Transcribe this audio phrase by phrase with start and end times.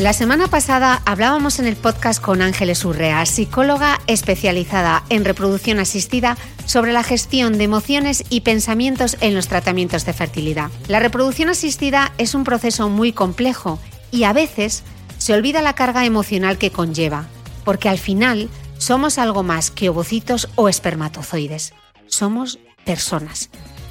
[0.00, 6.38] La semana pasada hablábamos en el podcast con Ángeles Urrea, psicóloga especializada en reproducción asistida,
[6.64, 10.70] sobre la gestión de emociones y pensamientos en los tratamientos de fertilidad.
[10.88, 13.78] La reproducción asistida es un proceso muy complejo
[14.10, 14.84] y a veces
[15.18, 17.26] se olvida la carga emocional que conlleva,
[17.66, 21.74] porque al final somos algo más que ovocitos o espermatozoides.
[22.06, 23.50] Somos personas.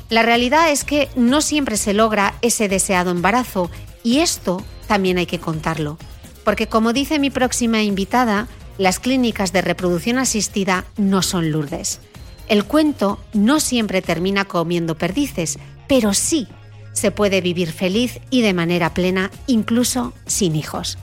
[0.10, 3.70] La realidad es que no siempre se logra ese deseado embarazo
[4.04, 6.00] y esto también hay que contarlo.
[6.44, 8.48] Porque como dice mi próxima invitada,
[8.80, 12.02] las clínicas de reproducción asistida no son lourdes.
[12.48, 16.48] El cuento no siempre termina comiendo perdices, pero sí
[16.92, 20.98] se puede vivir feliz y de manera plena, incluso sin hijos.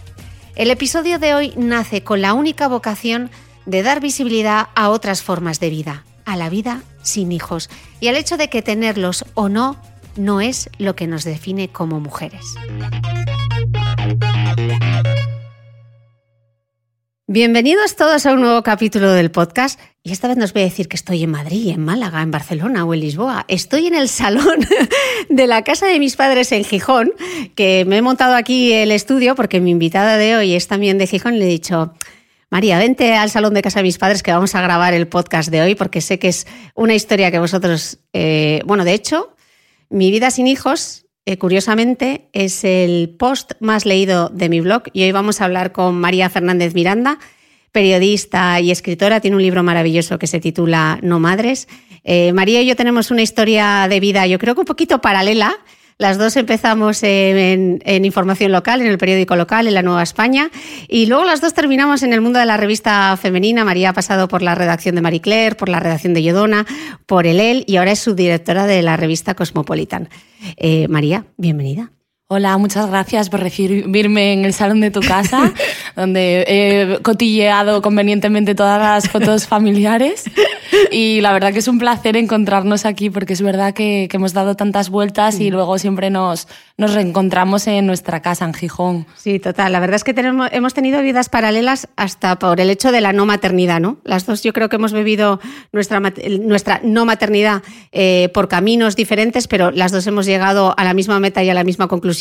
[0.56, 3.30] El episodio de hoy nace con la única vocación
[3.66, 7.70] de dar visibilidad a otras formas de vida, a la vida sin hijos
[8.00, 9.76] y al hecho de que tenerlos o no
[10.16, 12.56] no es lo que nos define como mujeres.
[17.28, 19.80] Bienvenidos todos a un nuevo capítulo del podcast.
[20.02, 22.84] Y esta vez nos voy a decir que estoy en Madrid, en Málaga, en Barcelona
[22.84, 23.44] o en Lisboa.
[23.48, 24.60] Estoy en el salón
[25.28, 27.12] de la casa de mis padres en Gijón,
[27.56, 31.08] que me he montado aquí el estudio porque mi invitada de hoy es también de
[31.08, 31.38] Gijón.
[31.38, 31.92] Le he dicho,
[32.48, 35.50] María, vente al salón de casa de mis padres que vamos a grabar el podcast
[35.50, 36.46] de hoy porque sé que es
[36.76, 39.34] una historia que vosotros, eh, bueno, de hecho,
[39.90, 45.02] mi vida sin hijos eh, curiosamente, es el post más leído de mi blog y
[45.02, 47.18] hoy vamos a hablar con María Fernández Miranda,
[47.72, 49.20] periodista y escritora.
[49.20, 51.66] Tiene un libro maravilloso que se titula No Madres.
[52.04, 55.56] Eh, María y yo tenemos una historia de vida, yo creo que un poquito paralela.
[55.98, 60.50] Las dos empezamos en, información local, en el periódico local, en la Nueva España,
[60.88, 63.64] y luego las dos terminamos en el mundo de la revista femenina.
[63.64, 66.66] María ha pasado por la redacción de Marie Claire, por la redacción de Yodona,
[67.06, 70.10] por el y ahora es subdirectora de la revista Cosmopolitan.
[70.56, 71.92] Eh, María, bienvenida.
[72.28, 75.52] Hola, muchas gracias por recibirme en el salón de tu casa,
[75.94, 80.24] donde he cotilleado convenientemente todas las fotos familiares.
[80.90, 84.56] Y la verdad que es un placer encontrarnos aquí, porque es verdad que, hemos dado
[84.56, 89.06] tantas vueltas y luego siempre nos, nos reencontramos en nuestra casa, en Gijón.
[89.14, 89.70] Sí, total.
[89.70, 93.12] La verdad es que tenemos, hemos tenido vidas paralelas hasta por el hecho de la
[93.12, 93.98] no maternidad, ¿no?
[94.04, 95.38] Las dos yo creo que hemos vivido
[95.70, 96.00] nuestra,
[96.40, 97.62] nuestra no maternidad
[97.92, 101.54] eh, por caminos diferentes, pero las dos hemos llegado a la misma meta y a
[101.54, 102.15] la misma conclusión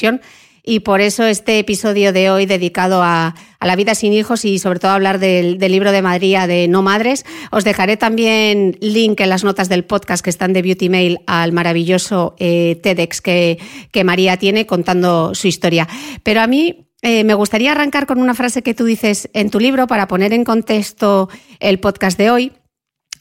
[0.67, 4.79] y por eso este episodio de hoy dedicado a, la vida sin hijos y sobre
[4.79, 7.25] todo hablar del, libro de María de No Madres.
[7.51, 11.51] Os dejaré también link en las notas del podcast que están de Beauty Mail al
[11.51, 13.59] maravilloso eh, TEDx que,
[13.91, 15.87] que María tiene contando su historia.
[16.21, 19.59] Pero a mí eh, me gustaría arrancar con una frase que tú dices en tu
[19.59, 22.51] libro para poner en contexto el podcast de hoy.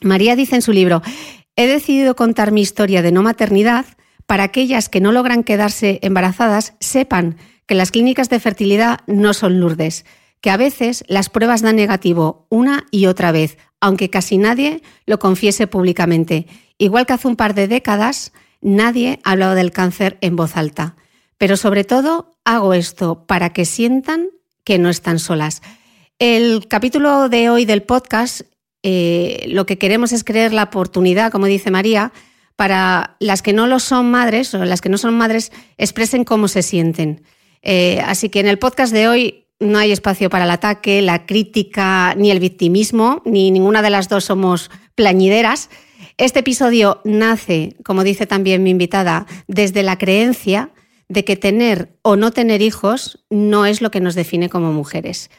[0.02, 1.02] María dice en su libro,
[1.56, 3.86] he decidido contar mi historia de no maternidad
[4.26, 7.36] para aquellas que no logran quedarse embarazadas sepan
[7.66, 10.04] que las clínicas de fertilidad no son lourdes,
[10.40, 15.18] que a veces las pruebas dan negativo una y otra vez, aunque casi nadie lo
[15.18, 16.46] confiese públicamente.
[16.78, 20.96] Igual que hace un par de décadas, nadie hablaba del cáncer en voz alta.
[21.38, 24.28] Pero sobre todo hago esto para que sientan
[24.64, 25.62] que no están solas.
[26.18, 28.42] El capítulo de hoy del podcast,
[28.82, 32.12] eh, lo que queremos es crear la oportunidad, como dice María,
[32.56, 36.48] para las que no lo son madres o las que no son madres expresen cómo
[36.48, 37.22] se sienten.
[37.62, 41.26] Eh, así que en el podcast de hoy no hay espacio para el ataque, la
[41.26, 45.70] crítica ni el victimismo, ni ninguna de las dos somos plañideras.
[46.16, 50.70] Este episodio nace, como dice también mi invitada, desde la creencia
[51.08, 55.30] de que tener o no tener hijos no es lo que nos define como mujeres.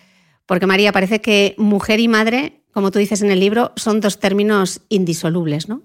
[0.46, 4.20] Porque María, parece que mujer y madre, como tú dices en el libro, son dos
[4.20, 5.84] términos indisolubles, ¿no?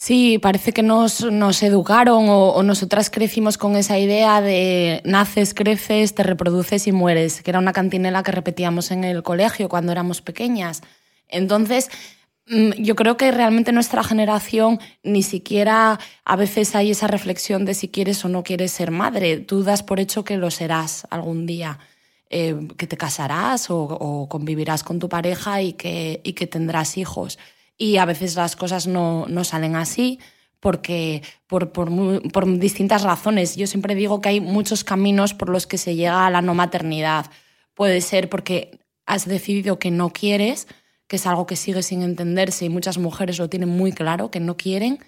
[0.00, 6.14] Sí, parece que nos, nos educaron o, nosotras crecimos con esa idea de naces, creces,
[6.14, 10.22] te reproduces y mueres, que era una cantinela que repetíamos en el colegio cuando éramos
[10.22, 10.82] pequeñas.
[11.26, 11.90] Entonces,
[12.46, 17.74] mm, yo creo que realmente nuestra generación ni siquiera a veces hay esa reflexión de
[17.74, 19.38] si quieres o no quieres ser madre.
[19.40, 21.80] Tú das por hecho que lo serás algún día,
[22.30, 26.96] eh, que te casarás o, o, convivirás con tu pareja y que, y que tendrás
[26.98, 27.38] hijos
[27.78, 30.18] y a veces las cosas no, no salen así
[30.60, 31.90] porque por, por,
[32.32, 33.56] por, distintas razones.
[33.56, 36.54] Yo siempre digo que hay muchos caminos por los que se llega a la no
[36.54, 37.26] maternidad.
[37.74, 40.66] Puede ser porque has decidido que no quieres,
[41.06, 44.40] que es algo que sigue sin entenderse y muchas mujeres lo tienen muy claro, que
[44.40, 44.98] no quieren.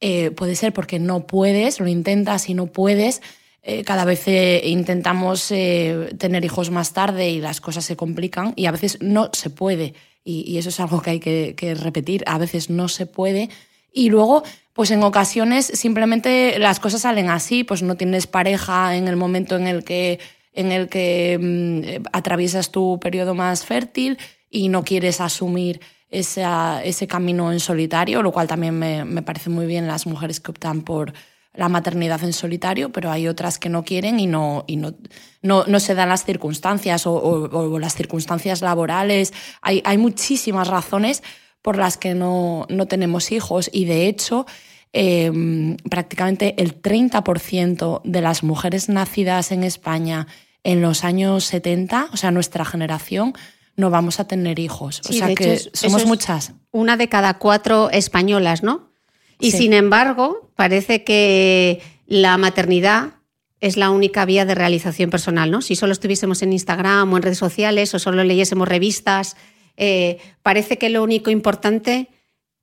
[0.00, 3.22] Eh, puede ser porque no puedes, lo intentas y no puedes.
[3.62, 8.66] Eh, cada vez eh, intentamos tener hijos más tarde y las cosas se complican y
[8.66, 9.94] a veces no se puede
[10.26, 13.48] y, eso es algo que hay que, repetir, a veces no se puede.
[13.92, 14.42] Y luego,
[14.72, 19.56] pues en ocasiones simplemente las cosas salen así, pues no tienes pareja en el momento
[19.56, 20.18] en el que,
[20.52, 24.18] en el que mm, atraviesas tu periodo más fértil
[24.50, 25.80] y no quieres asumir
[26.10, 30.50] ese camino en solitario, lo cual también me, me parece muy bien las mujeres que
[30.50, 31.12] optan por,
[31.56, 34.94] la maternidad en solitario, pero hay otras que no quieren y no, y no,
[35.42, 39.32] no, se dan las circunstancias o, las circunstancias laborales.
[39.62, 41.22] Hay, hay, muchísimas razones
[41.62, 44.46] por las que no, no tenemos hijos y de hecho
[44.92, 50.26] em, prácticamente el 30% de las mujeres nacidas en España
[50.66, 53.34] en los años 70, o sea, nuestra generación,
[53.76, 55.00] no vamos a tener hijos.
[55.08, 56.52] o sea que somos muchas.
[56.72, 58.90] Una de cada cuatro españolas, ¿no?
[59.38, 63.14] Y sin embargo, parece que la maternidad
[63.60, 65.62] es la única vía de realización personal, ¿no?
[65.62, 69.36] Si solo estuviésemos en Instagram o en redes sociales o solo leyésemos revistas,
[69.76, 72.08] eh, parece que lo único importante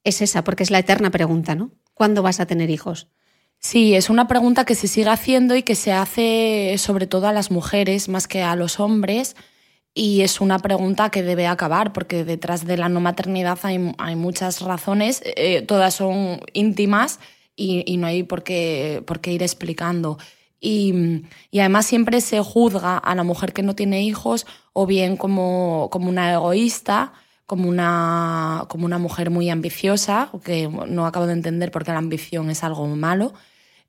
[0.04, 1.72] es esa, porque es la eterna pregunta, ¿no?
[1.94, 3.08] ¿Cuándo vas a tener hijos?
[3.60, 7.34] Sí, es una pregunta que se sigue haciendo y que se hace sobre todo a
[7.34, 9.36] las mujeres más que a los hombres,
[9.95, 14.62] y es una pregunta que debe acabar, porque detrás de la no maternidad hay, muchas
[14.62, 17.19] razones, eh, todas son íntimas
[17.56, 20.18] y, no hay por qué, por qué ir explicando.
[20.60, 21.24] Y,
[21.54, 26.10] además siempre se juzga a la mujer que no tiene hijos o bien como, como
[26.10, 27.13] una egoísta,
[27.46, 32.00] como una, como una mujer muy ambiciosa, que no acabo de entender por qué la
[32.00, 33.34] ambición es algo malo,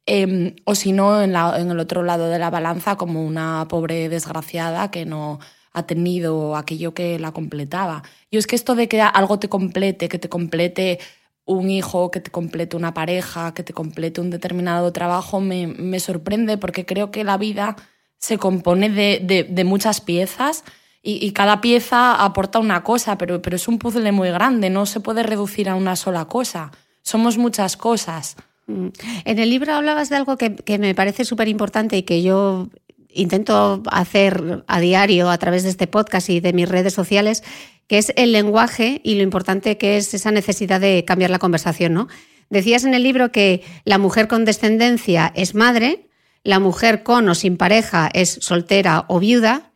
[0.07, 4.09] em, o si no, en, en el otro lado de la balanza, como una pobre
[4.11, 5.41] desgraciada que no
[5.75, 8.03] ha tenido aquello que la completaba.
[8.31, 11.01] Yo es que esto de que algo te complete, que te complete
[11.45, 16.57] un hijo, que te complete una pareja, que te complete un determinado trabajo, me, sorprende
[16.57, 17.77] porque creo que la vida
[18.17, 20.65] se compone de, muchas piezas
[21.03, 25.01] y, cada pieza aporta una cosa, pero, pero es un puzzle muy grande, no se
[25.01, 26.71] puede reducir a una sola cosa.
[27.03, 28.37] Somos muchas cosas.
[28.67, 28.89] Mm.
[29.27, 32.69] En el libro hablabas de algo que, que me parece súper importante y que yo
[33.15, 37.43] intento hacer a diario a través de este podcast y de mis redes sociales,
[37.87, 41.95] que es el lenguaje y lo importante que es esa necesidad de cambiar la conversación,
[41.95, 42.09] ¿no?
[42.51, 46.09] Decías en el libro que la mujer con descendencia es madre,
[46.43, 49.73] la mujer con o sin pareja es soltera o viuda,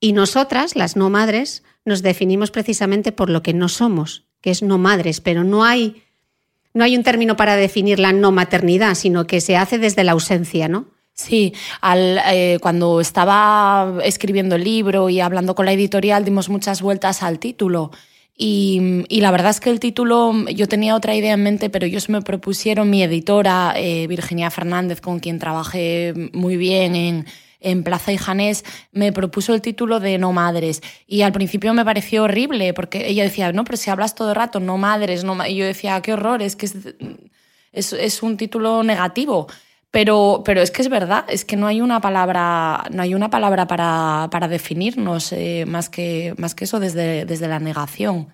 [0.00, 4.62] y nosotras, las no madres, nos definimos precisamente por lo que no somos, que es
[4.62, 6.02] no madres, pero no hay,
[6.72, 10.12] no hay un término para definir la no maternidad, sino que se hace desde la
[10.12, 10.86] ausencia, ¿no?
[11.20, 17.22] Sí, eh, cuando estaba escribiendo el libro y hablando con la editorial dimos muchas vueltas
[17.22, 17.90] al título.
[18.42, 22.08] Y, la verdad es que el título, yo tenía otra idea en mente, pero ellos
[22.08, 27.26] me propusieron, mi editora, eh, Virginia Fernández, con quien trabajé muy bien
[27.60, 30.80] en, Plaza y Janés me propuso el título de No Madres.
[31.06, 34.36] Y al principio me pareció horrible, porque ella decía, no, pero si hablas todo el
[34.36, 36.64] rato, no madres, no Y yo decía, qué horror, es que
[37.72, 39.48] es, es, un título negativo.
[39.90, 43.28] Pero, pero es que es verdad, es que no hay una palabra, no hay una
[43.28, 48.28] palabra para, para definirnos eh, más, que, más que eso desde, desde la negación.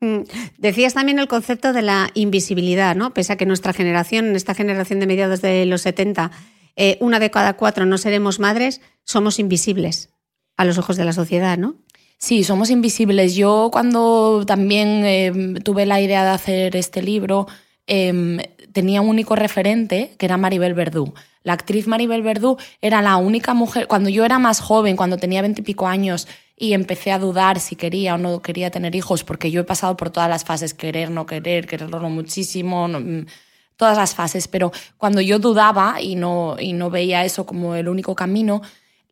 [0.00, 0.22] Mm,
[0.58, 3.14] decías también el concepto de la invisibilidad, ¿no?
[3.14, 6.32] Pese a que nuestra generación, esta generación de mediados de los 70,
[6.76, 10.10] eh, una de cada cuatro no seremos madres, somos invisibles
[10.56, 11.76] a los ojos de la sociedad, ¿no?
[12.18, 13.34] Sí, somos invisibles.
[13.34, 17.46] Yo cuando también em, tuve la idea de hacer este libro,
[17.86, 18.38] em,
[18.76, 21.14] tenía un único referente, que era Maribel Verdú.
[21.42, 25.40] La actriz Maribel Verdú era la única mujer, cuando yo era más joven, cuando tenía
[25.40, 26.28] veintipico años,
[26.58, 29.96] y empecé a dudar si quería o no quería tener hijos, porque yo he pasado
[29.96, 33.24] por todas las fases, querer, no querer, quererlo muchísimo, mm,
[33.78, 37.88] todas las fases, pero cuando yo dudaba y no, y no veía eso como el
[37.88, 38.60] único camino,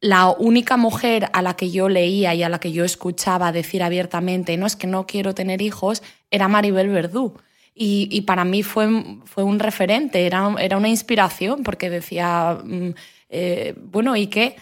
[0.03, 3.83] la única mujer a la que yo leía y a la que yo escuchaba decir
[3.83, 7.33] abiertamente, no es que no quiero tener hijos, era Maribel Verdú.
[7.75, 8.89] Y, y para mí fue,
[9.25, 12.91] fue un referente, era, era una inspiración, porque decía, mm,
[13.31, 14.57] eh, bueno, ¿y qué?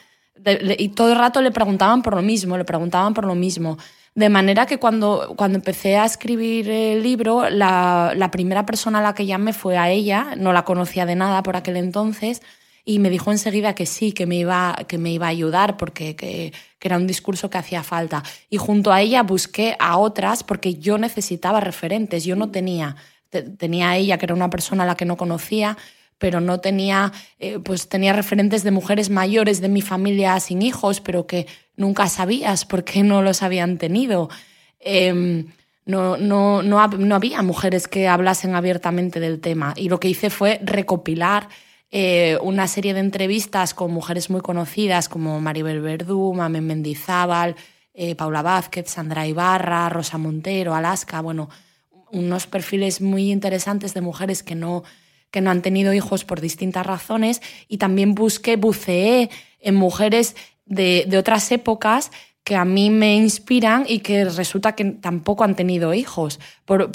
[0.78, 3.78] y todo el rato le preguntaban por lo mismo, le preguntaban por lo mismo.
[4.14, 9.02] De manera que cuando, cuando empecé a escribir el libro, la, la, primera persona a
[9.02, 12.42] la que llamé fue a ella, no la conocía de nada por aquel entonces,
[12.84, 16.16] y me dijo enseguida que sí, que me iba, que me iba a ayudar porque
[16.16, 18.22] que, que era un discurso que hacía falta.
[18.50, 22.96] Y junto a ella busqué a otras porque yo necesitaba referentes, yo no tenía.
[23.30, 25.78] Tenía a ella, que era una persona a la que no conocía,
[26.18, 31.00] pero no tenía, eh, pues tenía referentes de mujeres mayores de mi familia sin hijos,
[31.00, 31.46] pero que
[31.76, 34.28] nunca sabías por qué no los habían tenido.
[34.80, 35.46] Em,
[35.86, 40.30] no, no, no, no, había mujeres que hablasen abiertamente del tema y lo que hice
[40.30, 41.48] fue recopilar
[41.94, 47.54] eh, una serie de entrevistas con mujeres muy conocidas como Maribel Verdú, Mamen Mendizábal,
[47.92, 51.50] eh, Paula Vázquez, Sandra Ibarra, Rosa Montero, Alaska, bueno,
[52.10, 54.84] unos perfiles muy interesantes de mujeres que no,
[55.30, 57.42] que no han tenido hijos por distintas razones.
[57.68, 59.28] Y también busqué, buceé
[59.60, 60.34] en mujeres
[60.64, 62.10] de, otras épocas
[62.44, 66.40] que a mí me inspiran y que resulta que tampoco han tenido hijos.
[66.64, 66.90] Por,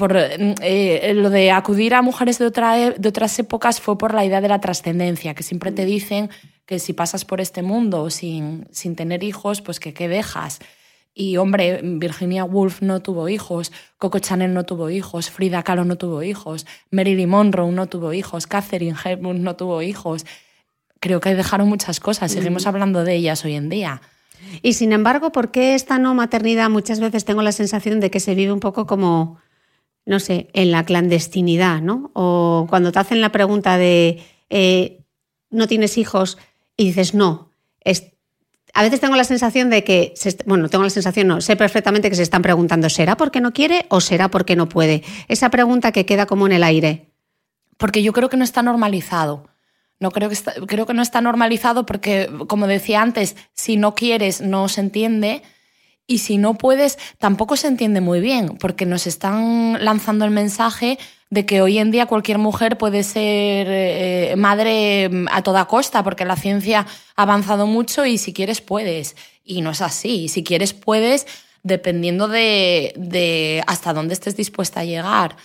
[0.61, 4.25] eh, lo de acudir a mujeres de, otra, e, de otras épocas fue por la
[4.25, 6.29] idea de la trascendencia, que siempre te dicen
[6.65, 10.59] que si pasas por este mundo sin, sin tener hijos, pues que qué dejas.
[11.13, 15.95] Y hombre, Virginia Woolf no tuvo hijos, Coco Chanel no tuvo hijos, Frida Kahlo no
[15.97, 20.25] tuvo hijos, Marilyn Monroe no tuvo hijos, Catherine Hepburn no tuvo hijos.
[20.99, 22.67] Creo que dejaron muchas cosas, seguimos mm.
[22.67, 24.01] hablando de ellas hoy en día.
[24.61, 28.19] Y sin embargo, ¿por qué esta no maternidad muchas veces tengo la sensación de que
[28.19, 29.37] se vive un poco como,
[30.05, 32.11] no sé, en la clandestinidad, ¿no?
[32.13, 35.03] O cuando te hacen la pregunta de, eh,
[35.49, 36.37] ¿no tienes hijos?
[36.75, 37.47] Y dices, no,
[38.77, 40.13] a veces tengo la sensación de que,
[40.45, 43.87] bueno, tengo la sensación, no, sé perfectamente que se están preguntando, ¿será porque no quiere
[43.89, 45.03] o será porque no puede?
[45.27, 47.11] Esa pregunta que queda como en el aire.
[47.77, 49.47] Porque yo creo que no está normalizado.
[49.99, 50.37] No creo que
[50.67, 55.41] creo que no está normalizado porque, como decía antes, si no quieres no se entiende
[56.05, 60.97] y si no puedes tampoco se entiende muy bien porque nos están lanzando el mensaje
[61.29, 66.03] de que hoy en día cualquier mujer puede ser eh, madre mm, a toda costa,
[66.03, 66.85] porque la ciencia
[67.15, 69.15] ha avanzado mucho y si quieres puedes.
[69.43, 70.29] Y no es así.
[70.29, 71.27] Si quieres puedes,
[71.63, 75.35] dependiendo de, hasta dónde estés dispuesta a llegar.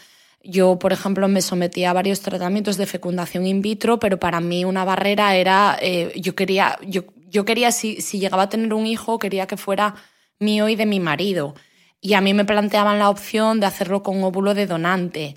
[0.44, 4.64] Yo, por ejemplo, me sometí a varios tratamientos de fecundación in vitro, pero para mí
[4.64, 8.86] una barrera era, eh, yo quería, yo, yo quería si, si llegaba a tener un
[8.86, 9.94] hijo, quería que fuera
[10.40, 11.54] mío y de mi marido.
[12.00, 15.36] Y a mí me planteaban la opción de hacerlo con óvulo de donante.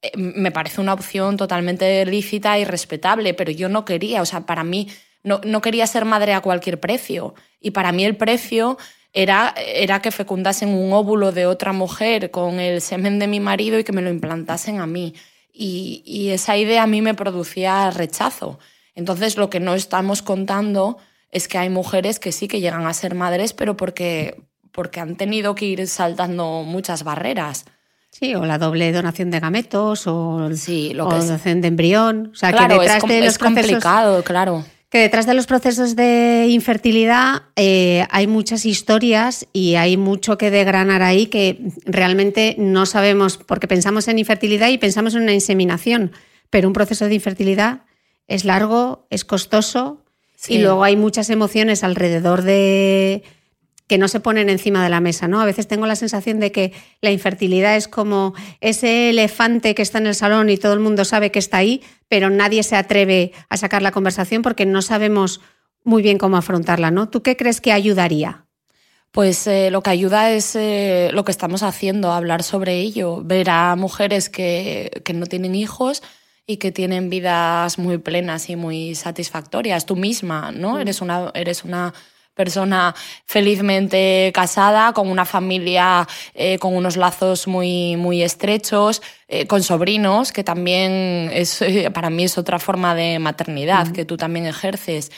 [0.00, 4.46] Eh, me parece una opción totalmente lícita y respetable, pero yo no quería, o sea,
[4.46, 4.88] para mí
[5.22, 7.34] no, no quería ser madre a cualquier precio.
[7.60, 8.78] Y para mí el precio
[9.12, 13.78] era, era que fecundasen un óvulo de otra mujer con el semen de mi marido
[13.78, 15.14] y que me lo implantasen a mí.
[15.52, 18.58] Y, y esa idea a mí me producía rechazo.
[18.94, 20.98] Entonces lo que no estamos contando
[21.32, 25.16] es que hay mujeres que sí que llegan a ser madres, pero porque, porque han
[25.16, 27.64] tenido que ir saltando muchas barreras.
[28.10, 32.30] Sí, o la doble donación de gametos, o, sí, lo donación de embrión.
[32.32, 34.64] O sea, que detrás de los complicado, claro.
[34.90, 40.50] Que detrás de los procesos de infertilidad eh, hay muchas historias y hay mucho que
[40.50, 46.10] degranar ahí que realmente no sabemos, porque pensamos en infertilidad y pensamos en una inseminación,
[46.50, 47.82] pero un proceso de infertilidad
[48.26, 50.02] es largo, es costoso
[50.48, 53.22] y luego hay muchas emociones alrededor de,
[53.90, 55.40] que no se ponen encima de la mesa, ¿no?
[55.40, 59.98] A veces tengo la sensación de que la infertilidad es como ese elefante que está
[59.98, 63.32] en el salón y todo el mundo sabe que está ahí, pero nadie se atreve
[63.48, 65.40] a sacar la conversación porque no sabemos
[65.82, 67.08] muy bien cómo afrontarla, ¿no?
[67.08, 68.46] ¿Tú qué crees que ayudaría?
[69.10, 73.50] Pues eh, lo que ayuda es eh, lo que estamos haciendo, hablar sobre ello, ver
[73.50, 76.00] a mujeres que, que no tienen hijos
[76.46, 79.84] y que tienen vidas muy plenas y muy satisfactorias.
[79.84, 80.74] Tú misma, ¿no?
[80.74, 80.80] Mm.
[80.82, 81.92] Eres, una, eres una
[82.42, 82.94] persona
[83.26, 89.02] felizmente casada, con una familia eh, con unos lazos muy, muy estrechos,
[89.46, 94.46] con sobrinos, que también es, para mí es otra forma de maternidad que tú también
[94.46, 95.12] ejerces.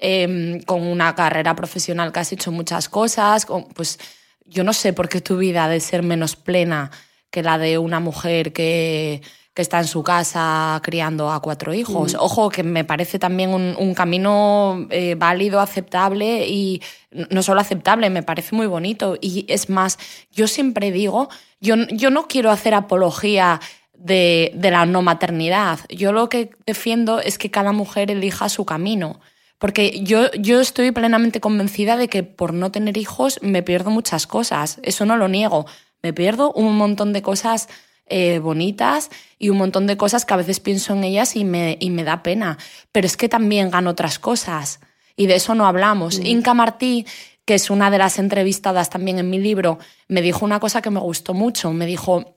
[0.00, 3.98] Em, con una carrera profesional que has hecho muchas cosas, pues
[4.46, 6.92] yo no sé por qué tu vida ha de ser menos plena
[7.30, 9.22] que la de una mujer que,
[9.58, 12.14] que está en su casa criando a cuatro hijos.
[12.14, 12.18] Mm.
[12.20, 18.22] Ojo, que me parece también un, camino eh, válido, aceptable y no solo aceptable, me
[18.22, 19.18] parece muy bonito.
[19.20, 19.98] Y es más,
[20.30, 21.28] yo siempre digo,
[21.60, 23.60] yo, yo no quiero hacer apología
[23.94, 25.80] de, de la no maternidad.
[25.88, 29.18] Yo lo que defiendo es que cada mujer elija su camino.
[29.58, 34.28] Porque yo, yo estoy plenamente convencida de que por no tener hijos me pierdo muchas
[34.28, 34.78] cosas.
[34.84, 35.66] Eso no lo niego.
[36.00, 37.68] Me pierdo un montón de cosas
[38.10, 41.76] eh, bonitas y un montón de cosas que a veces pienso en ellas y me,
[41.80, 42.58] y me da pena.
[42.92, 44.80] Pero es que también gano otras cosas.
[45.16, 46.20] Y de eso no hablamos.
[46.20, 46.26] Mm.
[46.26, 47.06] Inca Martí,
[47.44, 50.90] que es una de las entrevistadas también en mi libro, me dijo una cosa que
[50.90, 51.72] me gustó mucho.
[51.72, 52.36] Me dijo,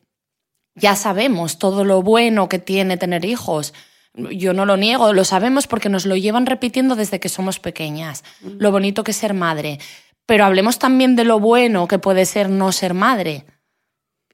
[0.75, 3.73] ya sabemos todo lo bueno que tiene tener hijos
[4.13, 8.23] yo no lo niego, lo sabemos porque nos lo llevan repitiendo desde que somos pequeñas,
[8.41, 9.79] lo bonito que es ser madre.
[10.25, 13.45] Pero hablemos también de lo bueno que puede ser no ser madre.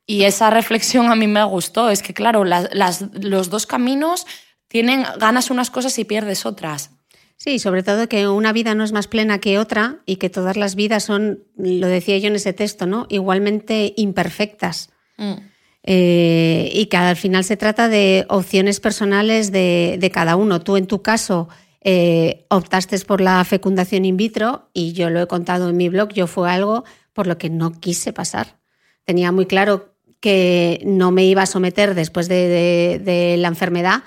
[0.10, 1.90] Y esa reflexión a mí me gustó.
[1.90, 4.26] Es que, claro, los dos caminos
[4.70, 6.92] tienen, ganas unas cosas y pierdes otras.
[7.36, 10.58] Sí, sobre todo que una vida no es más plena que otra y que todas
[10.58, 13.06] las vidas son, lo decía yo en ese texto, ¿no?
[13.10, 14.90] Igualmente imperfectas.
[15.18, 15.34] Mm.
[15.84, 20.62] Eh, y que al final se trata de opciones personales de, cada uno.
[20.62, 21.48] Tú en tu caso
[21.82, 26.14] eh, optaste por la fecundación in vitro y yo lo he contado en mi blog,
[26.14, 28.60] yo fue algo por lo que no quise pasar.
[29.06, 34.04] Tenía muy claro que no me iba a someter después de, la enfermedad,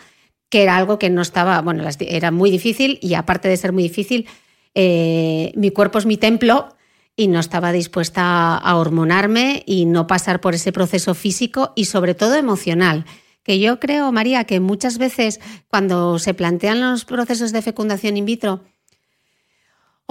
[0.49, 3.85] que era algo que no estaba, bueno, era muy difícil y aparte de ser muy
[3.85, 4.27] difícil,
[4.75, 6.77] eh, mi cuerpo es mi templo
[7.17, 12.15] y no estaba dispuesta a hormonarme y no pasar por ese proceso físico y sobre
[12.15, 13.05] todo emocional.
[13.43, 18.25] Que yo creo, María, que muchas veces cuando se plantean los procesos de fecundación in
[18.25, 18.63] vitro,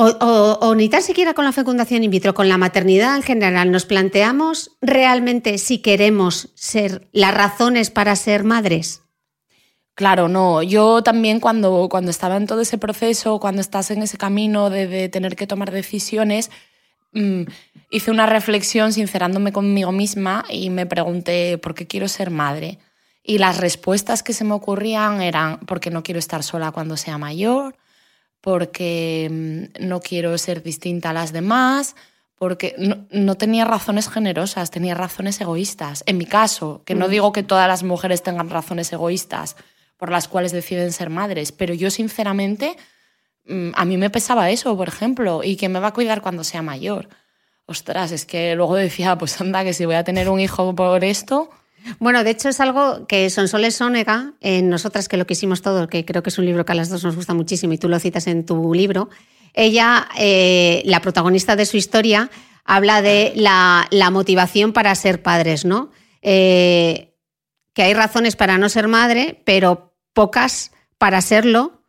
[0.01, 3.85] o, ni tan siquiera con la fecundación in vitro, con la maternidad en general, nos
[3.85, 9.01] planteamos realmente si queremos ser las razones para ser madres.
[9.95, 10.63] Claro, no.
[10.63, 15.09] Yo también cuando, cuando estaba en todo ese proceso, cuando estás en ese camino de,
[15.09, 16.49] tener que tomar decisiones,
[17.11, 17.43] Mm,
[17.89, 22.79] hice una reflexión sincerándome conmigo misma y me pregunté por qué quiero ser madre.
[23.23, 27.17] Y las respuestas que se me ocurrían eran porque no quiero estar sola cuando sea
[27.17, 27.75] mayor,
[28.41, 31.95] porque mm, no quiero ser distinta a las demás,
[32.35, 32.75] porque
[33.11, 36.03] no, tenía razones generosas, tenía razones egoístas.
[36.05, 37.11] En mi caso, que no mm.
[37.11, 39.55] digo que todas las mujeres tengan razones egoístas
[39.97, 42.77] por las cuales deciden ser madres, pero yo sinceramente
[43.49, 46.43] Mm, a mí me pesaba eso, por ejemplo, y que me va a cuidar cuando
[46.43, 47.09] sea mayor.
[47.65, 51.03] Ostras, es que luego decía, pues anda, que si voy a tener un hijo por
[51.03, 51.49] esto.
[51.99, 56.05] Bueno, de hecho es algo que Sonsoles Sónega, en Nosotras que lo quisimos todo, que
[56.05, 57.99] creo que es un libro que a las dos nos gusta muchísimo y tú lo
[57.99, 59.09] citas en tu libro,
[59.53, 62.29] ella, eh, la protagonista de su historia,
[62.65, 65.91] habla de la, motivación para ser padres, ¿no?
[66.21, 67.15] Eh,
[67.73, 71.83] que hay razones para no ser madre, pero pocas para serlo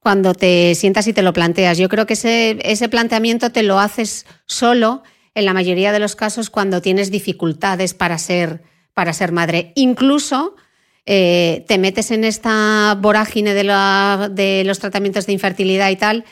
[0.00, 1.78] cuando te sientas y te lo planteas.
[1.78, 5.02] Yo creo que ese, ese planteamiento te lo haces solo
[5.34, 8.62] en la mayoría de los casos cuando tienes dificultades para ser,
[9.00, 9.72] para ser madre.
[9.76, 10.56] Incluso
[11.06, 13.62] eh, te metes en esta vorágine de,
[14.30, 16.26] de los tratamientos de infertilidad y tal.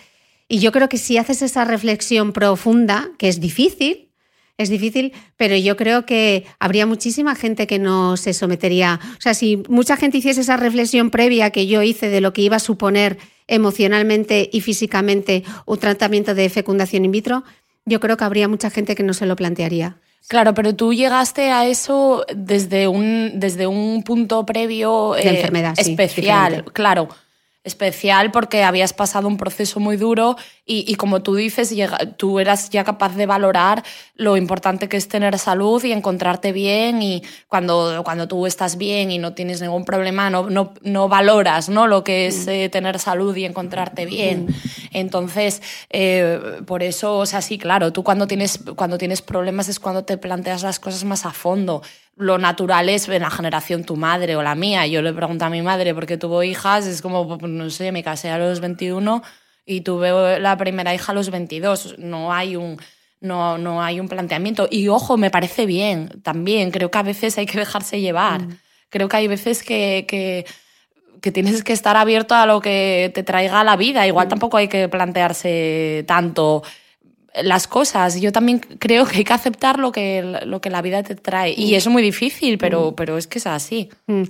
[0.49, 4.11] Y yo creo que si haces esa reflexión profunda, que es difícil,
[4.59, 9.01] es difícil, pero yo creo que habría muchísima gente que no se sometería.
[9.17, 12.43] O sea, si mucha gente hiciese esa reflexión previa que yo hice de lo que
[12.43, 17.45] iba a suponer emocionalmente y físicamente un tratamiento de fecundación in vitro,
[17.87, 20.03] yo creo que habría mucha gente que no se lo plantearía.
[20.27, 26.65] Claro, pero tú llegaste a eso desde un, desde un punto previo de enfermedad, especial,
[26.73, 27.09] claro
[27.69, 30.37] especial porque habías pasado un proceso muy duro
[30.71, 31.75] y, como tú dices,
[32.19, 33.83] tú eras ya capaz de valorar
[34.17, 39.11] lo importante que es tener salud y encontrarte bien y cuando, cuando tú estás bien
[39.11, 41.87] y no tienes ningún problema, no, no, no valoras ¿no?
[41.87, 42.51] lo que es mm.
[42.51, 44.49] eh, tener salud y encontrarte bien.
[44.93, 49.81] Entonces, eh, por eso, o sea, sí, claro, tú cuando tienes, cuando tienes problemas es
[49.81, 51.81] cuando te planteas las cosas más a fondo
[52.19, 54.87] lo natural es en la generación tu madre o la mía.
[54.87, 57.93] Yo le pregunto a mi madre por qué tuvo hijas, es como, pues, no sé,
[57.93, 59.23] me casé a los 21
[59.65, 61.97] y tuve la primera hija a los 22.
[61.99, 62.81] No hay un,
[63.21, 64.69] no, no hay un planteamiento.
[64.71, 66.71] Y ojo, me parece bien también.
[66.71, 68.43] Creo que a veces hay que dejarse llevar.
[68.43, 68.59] Mm.
[68.89, 70.45] Creo que hay veces que, que,
[71.21, 74.07] que, tienes que estar abierto a lo que te traiga la vida.
[74.07, 74.31] Igual mm.
[74.31, 76.63] tampoco hay que plantearse tanto
[77.43, 78.21] las cosas.
[78.21, 81.55] Yo también creo que hay que aceptar lo que, lo que la vida te trae.
[81.57, 81.75] Y mm.
[81.75, 82.95] es muy difícil, pero, mm.
[82.95, 83.89] pero es que es así.
[84.07, 84.23] Mm.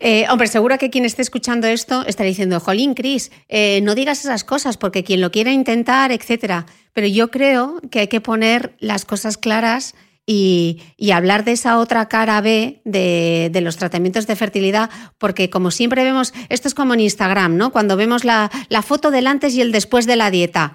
[0.00, 4.20] Eh, hombre, seguro que quien esté escuchando esto estará diciendo, Jolín, Cris, eh, no digas
[4.20, 6.66] esas cosas porque quien lo quiera intentar, etcétera.
[6.92, 9.94] Pero yo creo que hay que poner las cosas claras
[10.26, 10.80] y,
[11.12, 16.02] hablar de esa otra cara B de, de, los tratamientos de fertilidad, porque como siempre
[16.02, 17.70] vemos, esto es como en Instagram, ¿no?
[17.70, 20.74] Cuando vemos la, la foto del antes y el después de la dieta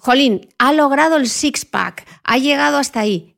[0.00, 3.36] Jolín, ha logrado el six-pack, ha llegado hasta ahí.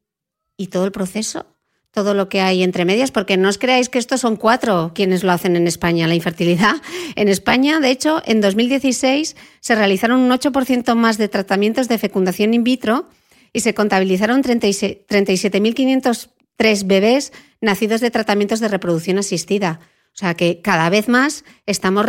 [0.57, 1.46] ¿Y todo el proceso?
[1.90, 5.25] Todo lo que hay entre medias, porque no os creáis que estos son cuatro quienes
[5.25, 6.77] lo hacen en España, la infertilidad.
[7.16, 12.55] En España, de hecho, en 2016 se realizaron un 8% más de tratamientos de fecundación
[12.55, 13.09] in vitro
[13.53, 19.81] y se contabilizaron 37.503 bebés nacidos de tratamientos de reproducción asistida.
[20.14, 22.05] O sea que cada vez más estamos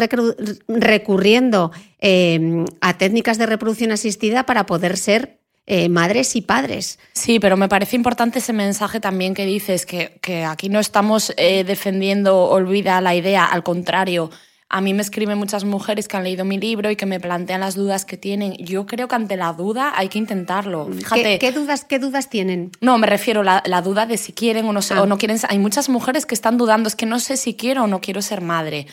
[0.68, 7.00] recurriendo em, a técnicas de reproducción asistida para poder ser eh, madres y padres.
[7.14, 11.34] Sí, pero me parece importante ese mensaje también que dices, que, que aquí no estamos
[11.38, 14.30] eh, defendiendo, olvida la idea, al contrario,
[14.70, 17.62] a mí me escriben muchas mujeres que han leído mi libro y que me plantean
[17.62, 18.54] las dudas que tienen.
[18.58, 20.88] Yo creo que ante la duda hay que intentarlo.
[20.92, 21.40] Fíjate.
[21.40, 22.72] ¿Qué, dudas, qué dudas tienen?
[22.82, 25.38] No, me refiero a la, duda de si quieren o no, o no quieren.
[25.50, 28.22] Hay muchas mujeres que están dudando, es que no sé si quiero o no quiero
[28.22, 28.88] ser madre.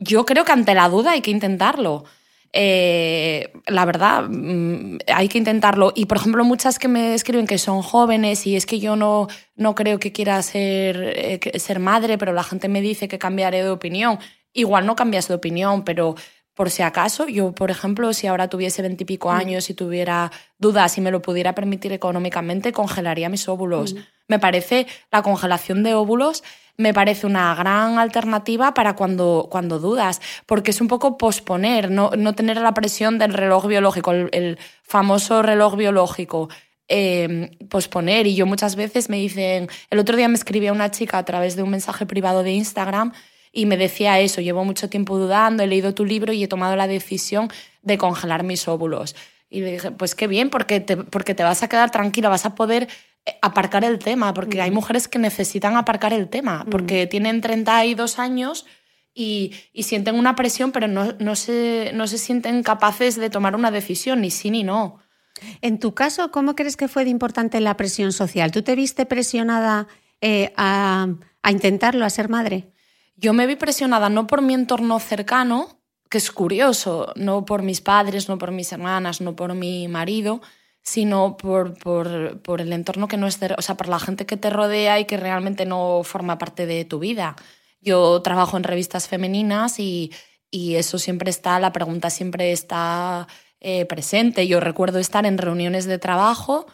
[0.00, 2.04] Yo creo que ante la duda hay que intentarlo.
[2.52, 5.92] Eh, la verdad, mm, hay que intentarlo.
[5.94, 9.28] Y, por ejemplo, muchas que me escriben que son jóvenes y es que yo no,
[9.54, 13.62] no creo que quiera ser, eh, ser madre, pero la gente me dice que cambiaré
[13.62, 14.18] de opinión
[14.52, 16.14] igual no cambias de opinión, pero
[16.54, 19.36] por si acaso, yo, por ejemplo, si ahora tuviese veintipico mm.
[19.36, 23.94] años y tuviera dudas y me lo pudiera permitir económicamente, congelaría mis óvulos.
[23.94, 23.98] Mm.
[24.28, 26.42] Me parece la congelación de óvulos
[26.78, 32.12] me parece una gran alternativa para cuando, cuando dudas, porque es un poco posponer, no,
[32.16, 36.48] no tener la presión del reloj biológico, el, famoso reloj biológico.
[36.90, 41.18] Em, posponer y yo muchas veces me dicen, el otro día me escribía una chica
[41.18, 43.12] a través de un mensaje privado de Instagram
[43.52, 46.76] y me decía eso, llevo mucho tiempo dudando, he leído tu libro y he tomado
[46.76, 47.50] la decisión
[47.82, 49.16] de congelar mis óvulos.
[49.50, 52.44] Y le dije, pues qué bien, porque te, porque te vas a quedar tranquila, vas
[52.44, 52.88] a poder
[53.24, 58.18] eh, aparcar el tema, porque hay mujeres que necesitan aparcar el tema, porque tienen 32
[58.18, 58.66] años
[59.14, 63.56] y, y, sienten una presión, pero no, no, se, no se sienten capaces de tomar
[63.56, 64.98] una decisión, ni sí ni no.
[65.60, 68.52] En tu caso, ¿cómo crees que fue de importante la presión social?
[68.52, 69.88] ¿Tú te viste presionada
[70.20, 71.08] eh, a,
[71.42, 72.72] a intentarlo, a ser madre?
[73.20, 77.80] Yo me vi presionada no por mi entorno cercano, que es curioso, no por mis
[77.80, 80.40] padres, no por mis hermanas, no por mi marido,
[80.82, 84.36] sino por, por, por el entorno que no es, o sea, por la gente que
[84.36, 87.34] te rodea y que realmente no forma parte de tu vida.
[87.80, 90.12] Yo trabajo en revistas femeninas y,
[90.48, 93.26] y eso siempre está, la pregunta siempre está
[93.58, 94.46] eh, presente.
[94.46, 96.66] Yo recuerdo estar en reuniones de trabajo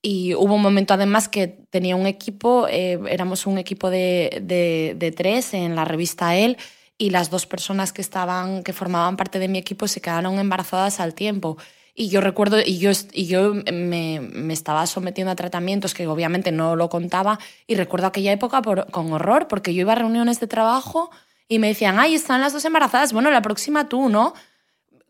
[0.00, 5.12] y hubo un momento además que tenía un equipo, eh, éramos un equipo de, de,
[5.12, 6.56] tres en la revista Él
[6.98, 11.00] y las dos personas que, estaban, que formaban parte de mi equipo se quedaron embarazadas
[11.00, 11.56] al tiempo.
[11.94, 16.52] Y yo recuerdo, y yo, y yo me, me, estaba sometiendo a tratamientos que obviamente
[16.52, 20.46] no lo contaba, y recuerdo aquella época con horror, porque yo iba a reuniones de
[20.46, 21.10] trabajo
[21.48, 24.34] y me decían, ay, están las dos embarazadas, bueno, la próxima tú, ¿no?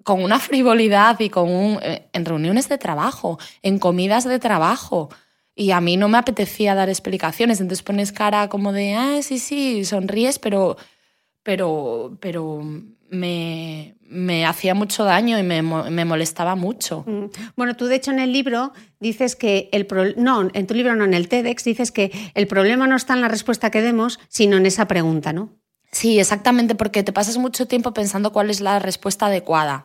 [0.05, 5.11] Con una frivolidad y con un, eh, en reuniones de trabajo, en comidas de trabajo.
[5.55, 7.61] Y a mí no me apetecía dar explicaciones.
[7.61, 10.77] Entonces pones cara como de, ah, sí, sí, sonríes, pero,
[11.43, 12.63] pero, pero
[13.11, 17.05] me, me hacía mucho daño y me, me, molestaba mucho.
[17.07, 17.25] Mm.
[17.57, 21.05] Bueno, tú de hecho en el libro dices que el no, en tu libro no,
[21.05, 24.57] en el TEDx dices que el problema no está en la respuesta que demos, sino
[24.57, 25.51] en esa pregunta, ¿no?
[25.91, 29.85] Sí, exactamente, porque te pasas mucho tiempo pensando cuál es la respuesta adecuada.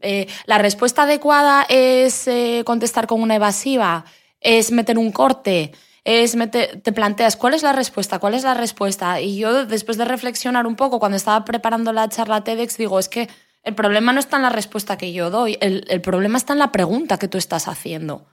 [0.00, 4.04] Eh, la respuesta adecuada es eh, contestar con una evasiva,
[4.40, 5.72] es meter un corte,
[6.04, 9.20] es meter, te planteas cuál es la respuesta, cuál es la respuesta.
[9.20, 13.08] Y yo después de reflexionar un poco, cuando estaba preparando la charla TEDx, digo, es
[13.08, 13.28] que
[13.64, 16.58] el problema no está en la respuesta que yo doy, el, el problema está en
[16.60, 18.26] la pregunta que tú estás haciendo,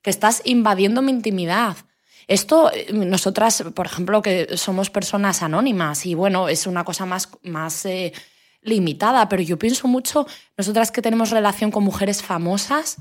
[0.00, 1.76] que estás invadiendo mi intimidad.
[2.30, 7.28] Esto, eh, nosotras, por ejemplo, que somos personas anónimas y bueno, es una cosa más,
[7.42, 7.86] más
[8.62, 12.98] limitada, pero yo pienso mucho, nosotras que tenemos relación con mujeres famosas,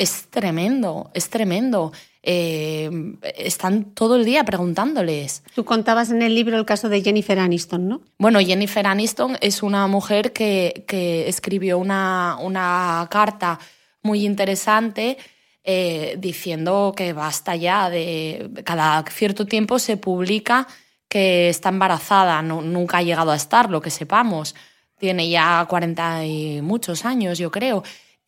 [0.00, 1.92] es tremendo, es tremendo.
[2.22, 2.90] eh,
[3.36, 5.42] están todo el día preguntándoles.
[5.54, 8.02] Tú contabas en el libro el caso de Jennifer Aniston, ¿no?
[8.18, 13.58] Bueno, Jennifer Aniston es una mujer que, que escribió una, una, carta
[14.02, 15.16] muy interesante
[15.64, 18.50] eh, diciendo que basta ya de...
[18.64, 20.66] Cada cierto tiempo se publica
[21.08, 24.54] que está embarazada, no, nunca ha llegado a estar, lo que sepamos.
[24.98, 27.82] Tiene ya 40 y muchos años, yo creo.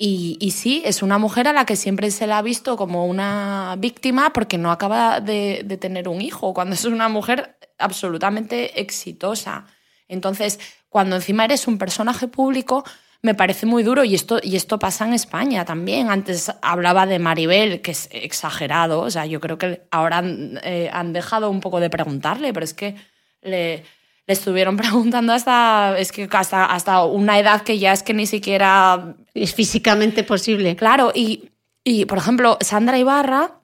[0.04, 3.76] Y, sí, es una mujer a la que siempre se la ha visto como una
[3.78, 9.66] víctima porque no acaba de, tener un hijo, cuando es una mujer absolutamente exitosa.
[10.08, 12.84] Entonces, cuando encima eres un personaje público,
[13.22, 16.10] me parece muy duro y esto, y esto pasa en España también.
[16.10, 20.90] Antes hablaba de Maribel, que es exagerado, o sea, yo creo que ahora han, eh,
[20.92, 22.96] han dejado un poco de preguntarle, pero es que
[23.40, 23.84] le,
[24.26, 28.26] le estuvieron preguntando hasta, es que hasta, hasta una edad que ya es que ni
[28.26, 29.14] siquiera...
[29.34, 30.76] Es físicamente posible.
[30.76, 31.50] Claro, y,
[31.84, 33.60] y por ejemplo, Sandra Ibarra,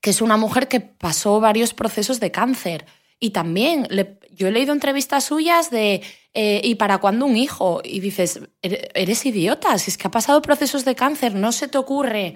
[0.00, 2.86] que es una mujer que pasó varios procesos de cáncer.
[3.18, 6.02] Y también le, yo he leído entrevistas suyas de
[6.34, 7.80] eh, ¿y para cuándo un hijo?
[7.84, 11.78] Y dices, eres idiota, si es que ha pasado procesos de cáncer, no se te
[11.78, 12.34] ocurre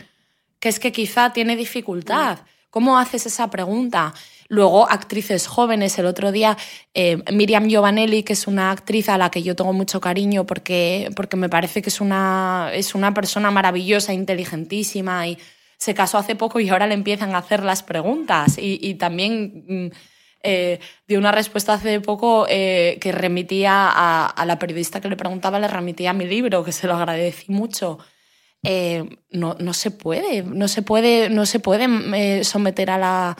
[0.60, 2.38] que es que quizá tiene dificultad.
[2.70, 4.12] ¿Cómo haces esa pregunta?
[4.48, 5.98] Luego, actrices jóvenes.
[5.98, 6.56] El otro día,
[6.94, 11.10] eh, Miriam Giovanelli, que es una actriz a la que yo tengo mucho cariño porque,
[11.16, 15.38] porque me parece que es una, es una persona maravillosa, inteligentísima y
[15.78, 18.56] se casó hace poco y ahora le empiezan a hacer las preguntas.
[18.58, 19.96] Y, también mm,
[20.46, 25.58] eh, dio una respuesta hace poco eh, que remitía a, la periodista que le preguntaba,
[25.58, 27.98] le remitía mi libro, que se lo agradecí mucho.
[28.62, 33.36] no, no se puede, no se puede, no se puede someter a la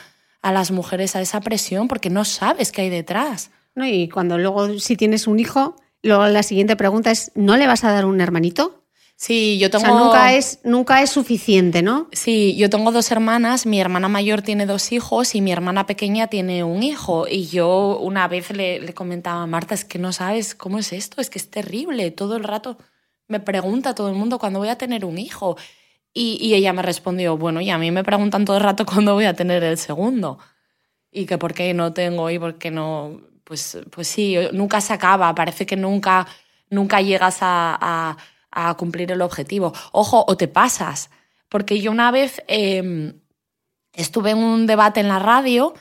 [0.46, 3.50] a las mujeres a esa presión porque no sabes qué hay detrás.
[3.74, 7.66] No, y cuando luego, si tienes un hijo, luego la siguiente pregunta es, ¿no le
[7.66, 8.86] vas a dar un hermanito?
[9.16, 9.85] Sí, yo tengo.
[9.85, 12.09] O sea, nunca es, nunca es suficiente, ¿no?
[12.12, 13.66] Sí, yo tengo dos hermanas.
[13.66, 17.26] Mi hermana mayor tiene dos hijos y mi hermana pequeña tiene un hijo.
[17.26, 20.92] Y yo una vez le, le comentaba a Marta, es que no sabes cómo es
[20.92, 22.11] esto, es que es terrible.
[22.11, 22.76] Todo el rato
[23.29, 25.57] me pregunta todo el mundo cuándo voy a tener un hijo.
[26.18, 29.26] Y, ella me respondió, bueno, y a mí me preguntan todo el rato cuándo voy
[29.26, 30.38] a tener el segundo.
[31.11, 33.20] Y que por qué no tengo y por qué no...
[33.44, 36.26] Pues, pues sí, nunca se acaba, parece que nunca,
[36.68, 38.16] nunca llegas a,
[38.76, 39.72] cumplir el objetivo.
[39.92, 41.10] Ojo, o te pasas.
[41.48, 43.20] Porque yo una vez em,
[43.92, 45.74] estuve en un debate en la radio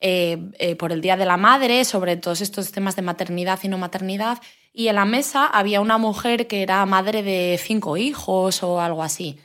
[0.00, 3.68] eh, eh, por el Día de la Madre sobre todos estos temas de maternidad y
[3.68, 4.38] no maternidad
[4.76, 9.02] y en la mesa había una mujer que era madre de cinco hijos o algo
[9.02, 9.38] así.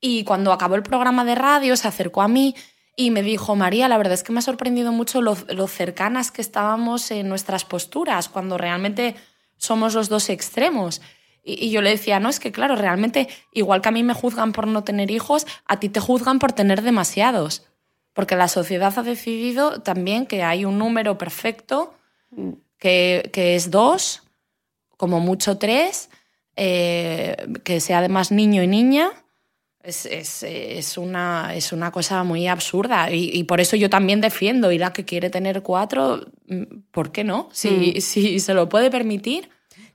[0.00, 2.54] Y cuando acabó el programa de radio se acercó a mí
[2.96, 6.40] y me dijo, María, la verdad es que me ha sorprendido mucho lo, cercanas que
[6.40, 9.16] estábamos en nuestras posturas, cuando realmente
[9.58, 11.02] somos los dos extremos.
[11.42, 14.14] Y, y, yo le decía, no, es que claro, realmente, igual que a mí me
[14.14, 17.66] juzgan por no tener hijos, a ti te juzgan por tener demasiados.
[18.12, 21.94] Porque la sociedad ha decidido también que hay un número perfecto,
[22.78, 24.22] que, que es dos,
[24.96, 26.10] como mucho tres,
[26.56, 29.12] eh, que sea además niño y niña,
[29.82, 34.70] es, es, es, una, es una cosa muy absurda y, por eso yo también defiendo
[34.70, 37.48] y la que quiere tener cuatro, mm, ¿por qué no?
[37.52, 38.00] Si, mm.
[38.00, 39.48] si se lo puede permitir.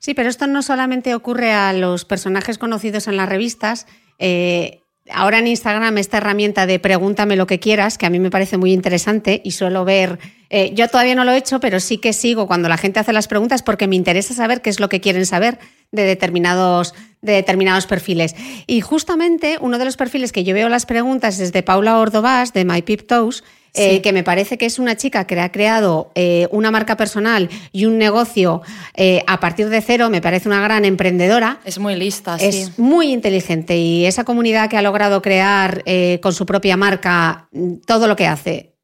[0.06, 3.88] Sí, pero esto no solamente ocurre a los personajes conocidos en las revistas.
[4.20, 8.30] Eh, ahora en Instagram esta herramienta de pregúntame lo que quieras, que a mí me
[8.30, 10.20] parece muy interesante y suelo ver,
[10.52, 13.14] eh, yo todavía no lo he hecho, pero sí que sigo cuando la gente hace
[13.14, 15.58] las preguntas porque me interesa saber qué es lo que quieren saber
[15.92, 18.36] de determinados, de determinados perfiles.
[18.68, 22.54] Y justamente uno de los perfiles que yo veo las preguntas es de Paula Ordovás,
[22.54, 23.44] de My Pip Toes,
[23.76, 27.50] eh, que me parece que es una chica que ha creado eh, una marca personal
[27.72, 28.62] y un negocio
[28.94, 31.60] eh, a partir de cero, me parece una gran emprendedora.
[31.66, 35.84] Es muy lista, Es muy inteligente y esa comunidad que ha logrado crear
[36.22, 38.76] con su propia marca mm, todo lo que hace.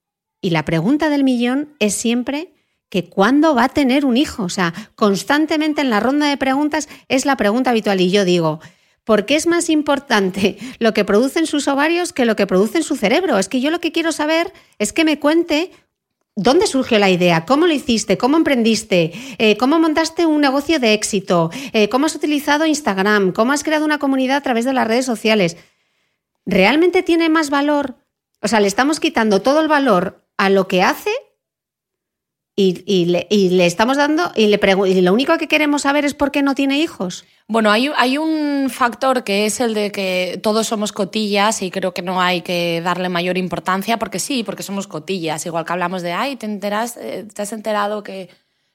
[0.41, 2.53] Y la pregunta del millón es siempre
[2.89, 4.43] que cuándo va a tener un hijo.
[4.43, 8.01] O sea, constantemente en la ronda de preguntas es la pregunta habitual.
[8.01, 8.59] Y yo digo,
[9.03, 12.83] ¿por qué es más importante lo que producen sus ovarios que lo que produce en
[12.83, 13.37] su cerebro?
[13.37, 15.71] Es que yo lo que quiero saber es que me cuente
[16.35, 17.45] ¿Dónde surgió la idea?
[17.45, 18.17] ¿Cómo lo hiciste?
[18.17, 19.11] ¿Cómo emprendiste?
[19.37, 21.51] Eh, ¿Cómo montaste un negocio de éxito?
[21.73, 23.33] Eh, ¿Cómo has utilizado Instagram?
[23.33, 25.57] ¿Cómo has creado una comunidad a través de las redes sociales?
[26.45, 27.97] ¿Realmente tiene más valor?
[28.41, 31.11] O sea, le estamos quitando todo el valor a lo que hace
[32.55, 36.43] y, le, estamos dando, y, le y lo único que queremos saber es por qué
[36.43, 37.25] no tiene hijos.
[37.47, 41.93] Bueno, hay, hay, un factor que es el de que todos somos cotillas y creo
[41.93, 45.45] que no hay que darle mayor importancia, porque sí, porque somos cotillas.
[45.45, 48.29] Igual que hablamos de, ay, te enteras, eh, te has enterado que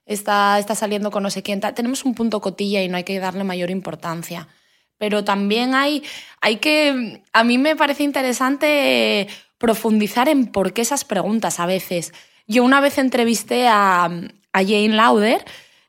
[0.06, 1.60] está, está saliendo con no sé quién.
[1.60, 4.48] Tenemos un punto cotilla y no hay que darle mayor importancia.
[4.98, 6.02] Pero también hay,
[6.40, 12.12] hay que, a mí me parece interesante profundizar en por qué esas preguntas a veces.
[12.46, 15.44] Yo una vez entrevisté a, a Jane Lauder,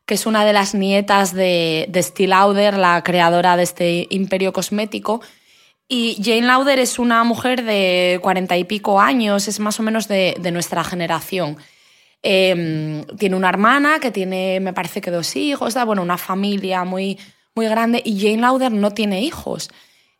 [0.05, 4.53] que es una de las nietas de, de Steve Lauder, la creadora de este imperio
[4.53, 5.21] cosmético.
[5.87, 10.07] Y Jane Lauder es una mujer de cuarenta y pico años, es más o menos
[10.07, 11.57] de, de nuestra generación.
[12.23, 16.83] Eh, tiene una hermana que tiene, me parece que dos hijos, da, bueno, una familia
[16.83, 17.19] muy,
[17.53, 19.69] muy grande y Jane Lauder no tiene hijos.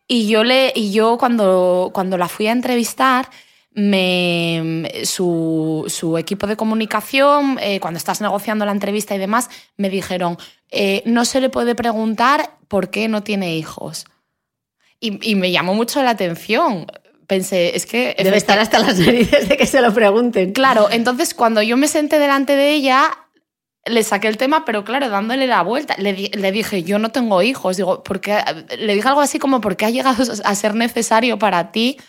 [0.08, 3.30] Y yo, le, y yo cuando, cuando la fui a entrevistar,
[3.78, 9.92] me, su, su equipo de comunicación, eh, cuando estás negociando la entrevista y demás, me
[9.92, 10.40] dijeron,
[10.72, 14.06] eh, no se le puede preguntar por qué no tiene hijos.
[15.00, 16.88] Y, y me llamó mucho la atención.
[17.28, 18.16] Pensé, es que...
[18.18, 20.54] Debe estar hasta las narices de que se lo pregunten.
[20.54, 23.12] Claro, entonces cuando yo me senté delante de ella,
[23.86, 27.44] le saqué el tema, pero claro, dándole la vuelta, le, le, dije, yo no tengo
[27.44, 28.40] hijos, digo, porque
[28.76, 32.00] le dije algo así como, ¿por qué ha llegado a ser necesario para ti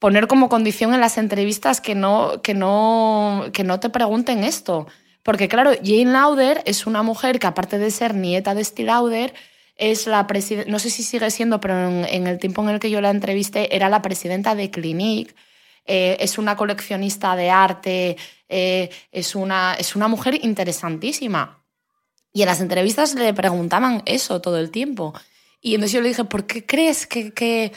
[0.00, 4.88] poner como condición en las entrevistas que no, que no, que no te pregunten esto?
[5.22, 9.32] Porque claro, Jane Lauder es una mujer que aparte de ser nieta de Steve Lauder,
[9.76, 10.26] es la
[10.66, 13.10] no sé si sigue siendo, pero en, en, el tiempo en el que yo la
[13.10, 15.34] entrevisté, era la presidenta de Clinique,
[15.86, 18.16] eh, es una coleccionista de arte,
[18.48, 21.64] eh, es, una, es una mujer interesantísima.
[22.32, 25.14] Y en las entrevistas le preguntaban eso todo el tiempo.
[25.60, 27.72] Y entonces yo le dije, ¿por qué crees que,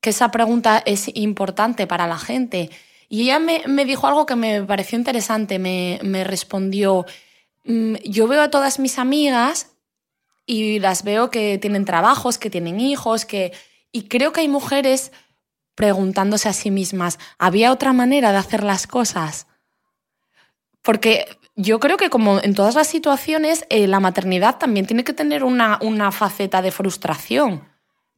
[0.00, 2.70] que esa pregunta es importante para la gente?
[3.08, 7.06] Y ella me, me dijo algo que me pareció interesante, me, me respondió,
[7.64, 9.72] mm, yo veo a todas mis amigas
[10.46, 13.52] y las veo que tienen trabajos, que tienen hijos, que...
[13.92, 15.10] Y creo que hay mujeres
[15.74, 19.46] preguntándose a sí mismas, ¿había otra manera de hacer las cosas?
[20.82, 25.12] Porque yo creo que como en todas las situaciones, eh, la maternidad también tiene que
[25.12, 27.69] tener una, una faceta de frustración,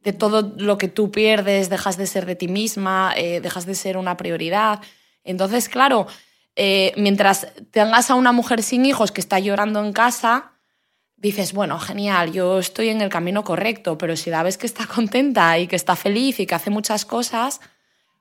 [0.03, 3.75] de todo lo que tú pierdes, dejas de ser de ti misma, eh, dejas de
[3.75, 4.81] ser una prioridad.
[5.23, 6.07] Entonces, claro,
[6.55, 10.51] eh, mientras tengas a una mujer sin hijos que está llorando en casa,
[11.15, 14.85] dices, bueno, genial, yo estoy en el camino correcto, pero si la ves que está
[14.93, 17.61] contenta y que está feliz y que hace muchas cosas,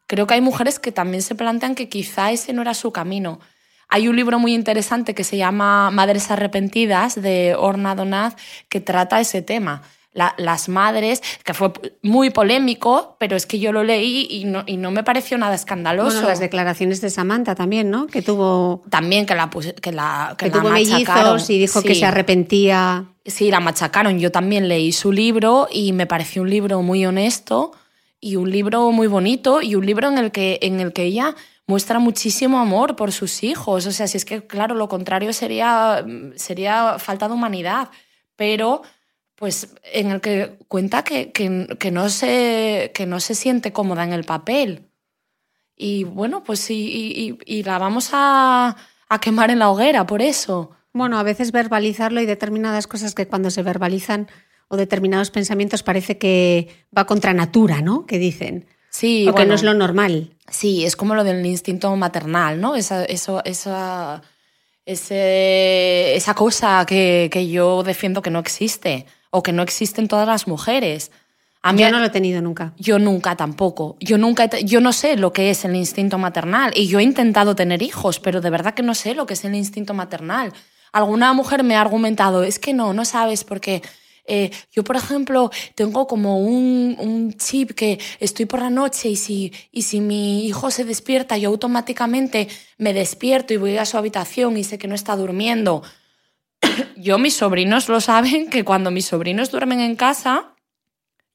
[0.07, 3.41] creo que hay mujeres que también se plantean que quizá ese no era su camino.
[3.89, 8.37] Hay un libro muy interesante que se llama Madres Arrepentidas de Orna Donaz
[8.71, 9.83] que trata ese tema
[10.15, 11.73] la, las madres, que fue
[12.03, 15.55] muy polémico, pero es que yo lo leí y no, y no me pareció nada
[15.55, 16.17] escandaloso.
[16.17, 18.07] Bueno, las declaraciones de Samantha también, ¿no?
[18.07, 18.83] Que tuvo...
[18.91, 21.41] También que la, que la, que, que la tuvo machacaron.
[21.49, 21.89] y dijo sí.
[21.89, 23.07] que se arrepentía.
[23.25, 24.19] Sí, la machacaron.
[24.19, 27.73] Yo también leí su libro y me pareció un libro muy honesto
[28.21, 31.35] y un libro muy bonito y un libro en el que, en el que ella
[31.67, 33.87] muestra muchísimo amor por sus hijos.
[33.87, 36.05] O sea, si es que, claro, lo contrario sería,
[36.37, 37.89] sería falta de humanidad.
[38.37, 38.83] Pero
[39.43, 44.05] pues en el que cuenta que, que, que, no se, que no se siente cómoda
[44.05, 44.87] en el papel.
[45.77, 48.77] Y bueno, pues y, y, y la vamos a,
[49.09, 50.71] a, quemar en la hoguera por eso.
[50.93, 54.29] Bueno, a veces verbalizarlo y determinadas cosas que cuando se verbalizan
[54.69, 58.07] o determinados pensamientos parece que va contra natura, ¿no?
[58.07, 58.69] Que dicen.
[58.91, 60.37] Sí, o bueno, que no es lo normal.
[60.47, 62.77] Sí, es como lo del instinto maternal, ¿no?
[62.77, 64.23] Esa, eso, esa,
[64.87, 70.29] ese, esa cosa que, que yo defiendo que no existe o que no existen todas
[70.29, 71.11] las mujeres.
[71.63, 72.75] A mí, yo no lo he tenido nunca.
[72.77, 73.97] Yo nunca tampoco.
[73.99, 77.57] Yo nunca, yo no sé lo que es el instinto maternal y yo he intentado
[77.57, 80.53] tener hijos, pero de verdad que no sé lo que es el instinto maternal.
[80.93, 83.81] Alguna mujer me ha argumentado, es que no, no sabes porque
[84.27, 89.17] eh, yo, por ejemplo, tengo como un, un, chip que estoy por la noche y
[89.17, 93.97] si, y si mi hijo se despierta, yo automáticamente me despierto y voy a su
[93.97, 95.83] habitación y sé que no está durmiendo
[96.97, 100.55] yo, mis sobrinos lo saben, que cuando mis sobrinos duermen en casa,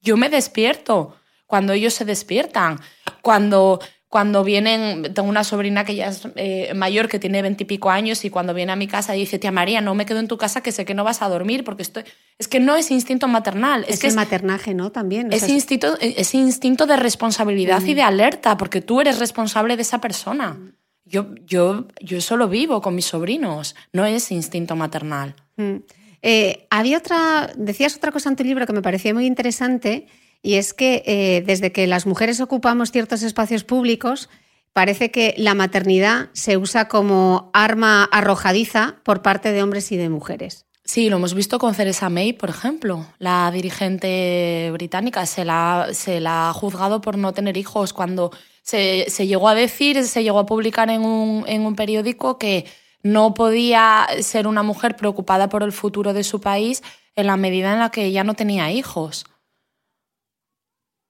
[0.02, 2.80] yo me despierto cuando ellos se despiertan.
[3.22, 8.24] Cuando, cuando vienen, tengo una sobrina que ya es eh, mayor, que tiene veintipico años,
[8.26, 10.62] y cuando viene a mi casa dice, tía María, no me quedo en tu casa
[10.62, 12.04] que sé que no vas a dormir, porque estoy...
[12.38, 13.84] Es que no es instinto maternal.
[13.84, 14.92] Es, es que el es, maternaje, ¿no?
[14.92, 15.32] También.
[15.32, 17.88] Es, o sea, instinto, es instinto de responsabilidad mm.
[17.88, 20.54] y de alerta, porque tú eres responsable de esa persona.
[20.54, 20.74] Mm.
[21.08, 25.36] Yo, yo, yo solo vivo con mis sobrinos, no es instinto maternal.
[25.56, 25.78] Mm.
[26.22, 30.08] Eh, había otra, decías otra cosa en tu libro que me parecía muy interesante,
[30.42, 34.30] y es que eh, desde que las mujeres ocupamos ciertos espacios públicos,
[34.74, 40.10] parece que la maternidad se usa como arma arrojadiza por parte de hombres y de
[40.10, 40.66] mujeres.
[40.88, 43.06] Sí, lo hemos visto con Theresa May, por ejemplo.
[43.20, 48.32] La dirigente británica se la, se la ha juzgado por no tener hijos cuando
[48.68, 52.66] se, llegó a decir, se llegó a publicar en un, en un periódico que
[53.02, 56.84] no podía ser una mujer preocupada por el futuro de su país
[57.16, 59.26] en la medida en la que ella no tenía hijos.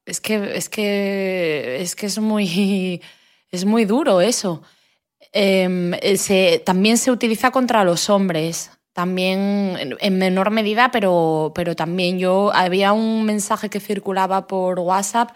[0.06, 3.02] Es que es, que, es, que es muy...
[3.50, 4.62] Es muy duro eso.
[5.32, 12.20] Em, se, también se utiliza contra los hombres, también en menor medida, pero, pero también
[12.20, 15.30] yo había un mensaje que circulaba por WhatsApp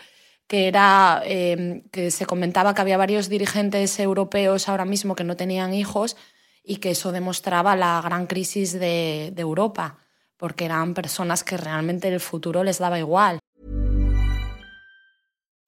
[0.52, 5.38] que era em, que se comentaba que había varios dirigentes europeos ahora mismo que no
[5.38, 6.18] tenían hijos
[6.62, 10.00] y que eso demostraba la gran crisis de, de Europa,
[10.36, 13.40] porque eran personas que realmente el futuro les daba igual.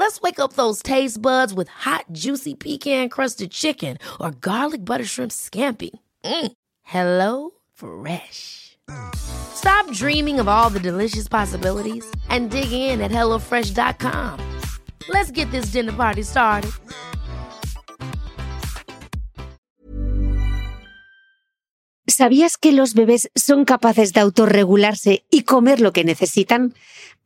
[0.00, 5.04] Let's wake up those taste buds with hot, juicy pecan crusted chicken or garlic butter
[5.04, 5.90] shrimp scampi.
[6.24, 6.52] Mm.
[6.80, 8.78] Hello Fresh.
[9.14, 14.40] Stop dreaming of all the delicious possibilities and dig in at HelloFresh.com.
[15.10, 16.72] Let's get this dinner party started.
[22.06, 26.74] ¿Sabías que los bebés son capaces de autorregularse y comer lo que necesitan?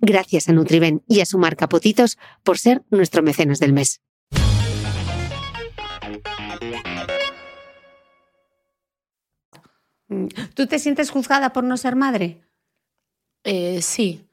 [0.00, 4.00] Gracias a Nutriben y a su marca Potitos por ser nuestro mecenas del mes.
[10.54, 12.42] ¿Tú te sientes juzgada por no ser madre?
[13.42, 14.28] Eh, sí,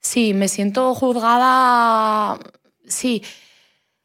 [0.00, 2.38] sí, me siento juzgada,
[2.86, 3.22] sí.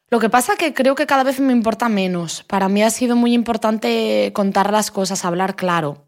[0.08, 2.44] Lo que pasa que creo que cada vez me importa menos.
[2.44, 6.06] Para mí ha sido muy importante contar las cosas, hablar claro.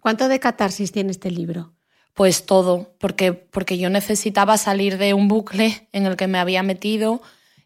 [0.00, 1.74] ¿Cuánto de catarsis tiene este libro?
[2.18, 6.64] Pues todo, porque, porque yo necesitaba salir de un bucle en el que me había
[6.64, 7.22] metido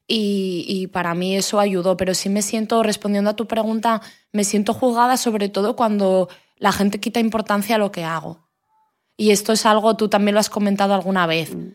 [0.07, 1.97] y, para mí eso ayudó.
[1.97, 6.29] Pero sí me siento, respondiendo a tu pregunta, me siento juzgada sobre todo cuando
[6.59, 8.47] la gente quita importancia a lo que hago.
[9.17, 11.55] Y esto es algo, tú también lo has comentado alguna vez.
[11.55, 11.69] Mm.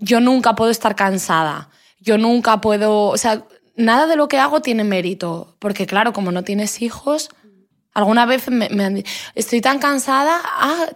[0.00, 1.70] Yo nunca puedo estar cansada.
[2.00, 3.44] Yo nunca puedo, o sea,
[3.76, 7.30] nada de lo que hago tiene mérito, porque claro, como no tienes hijos,
[7.98, 10.86] Alguna vez me, han dicho, estoy tan cansada, ah,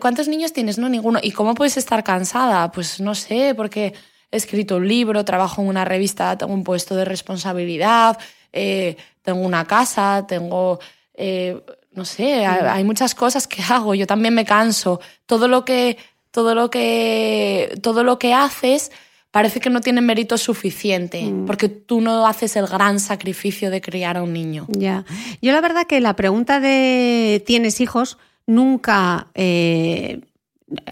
[0.00, 0.76] ¿cuántos niños tienes?
[0.76, 1.20] No, ninguno.
[1.22, 2.72] ¿Y cómo puedes estar cansada?
[2.72, 3.94] Pues no sé, porque
[4.32, 8.18] he escrito un libro, trabajo en una revista, tengo un puesto de responsabilidad,
[8.52, 10.80] eh, tengo una casa, tengo,
[11.14, 15.00] eh, no sé, hay, muchas cosas que hago, yo también me canso.
[15.26, 15.96] Todo lo que,
[16.32, 18.90] todo lo que, todo lo que haces
[19.30, 21.46] parece que no tiene mérito suficiente, mm.
[21.46, 24.66] porque tú no haces el gran sacrificio de criar a un niño.
[24.68, 25.04] Ya.
[25.42, 28.18] Yo la verdad que la pregunta de ¿tienes hijos?
[28.48, 29.28] nunca...
[29.34, 30.20] Eh,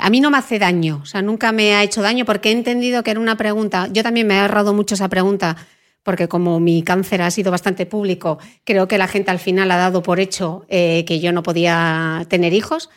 [0.01, 2.53] a mí no me hace daño, o sea, nunca me ha hecho daño porque he
[2.53, 5.55] entendido que era una pregunta, yo también me he ahorrado mucho esa pregunta
[6.03, 9.76] porque como mi cáncer ha sido bastante público, creo que la gente al final ha
[9.76, 12.89] dado por hecho eh, que yo no podía tener hijos.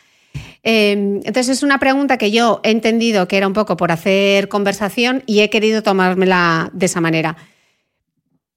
[0.64, 4.50] Em, entonces es una pregunta que yo he entendido que era un poco por hacer
[4.50, 7.38] conversación y he querido tomármela de esa manera.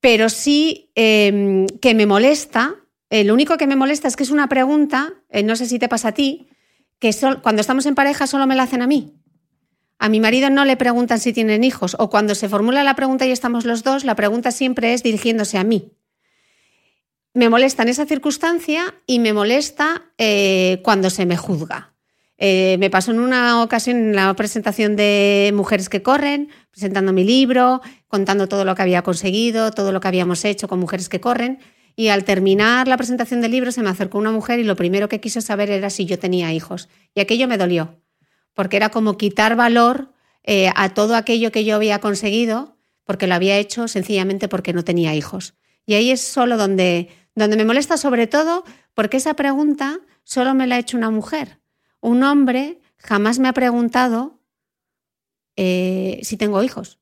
[0.00, 2.74] Pero sí em, que me molesta,
[3.10, 5.88] lo único que me molesta es que es una pregunta, eh, no sé si te
[5.88, 6.48] pasa a ti,
[6.98, 7.10] que
[7.42, 9.14] cuando estamos en pareja solo me la hacen a mí.
[9.98, 13.26] A mi marido no le preguntan si tienen hijos o cuando se formula la pregunta
[13.26, 15.92] y estamos los dos, la pregunta siempre es dirigiéndose a mí
[17.34, 21.92] me molesta en esa circunstancia y me molesta eh, cuando se me juzga.
[22.44, 27.24] Eh, me pasó en una ocasión en la presentación de Mujeres que Corren, presentando mi
[27.24, 31.20] libro, contando todo lo que había conseguido, todo lo que habíamos hecho con Mujeres que
[31.20, 31.60] Corren.
[31.94, 35.08] Y al terminar la presentación del libro se me acercó una mujer y lo primero
[35.08, 36.88] que quiso saber era si yo tenía hijos.
[37.14, 38.00] Y aquello me dolió,
[38.54, 40.12] porque era como quitar valor
[40.42, 44.84] eh, a todo aquello que yo había conseguido, porque lo había hecho sencillamente porque no
[44.84, 45.54] tenía hijos.
[45.86, 48.64] Y ahí es solo donde, donde me molesta sobre todo
[48.94, 51.60] porque esa pregunta solo me la ha hecho una mujer.
[52.00, 54.40] Un hombre jamás me ha preguntado
[55.56, 56.98] eh, si tengo hijos.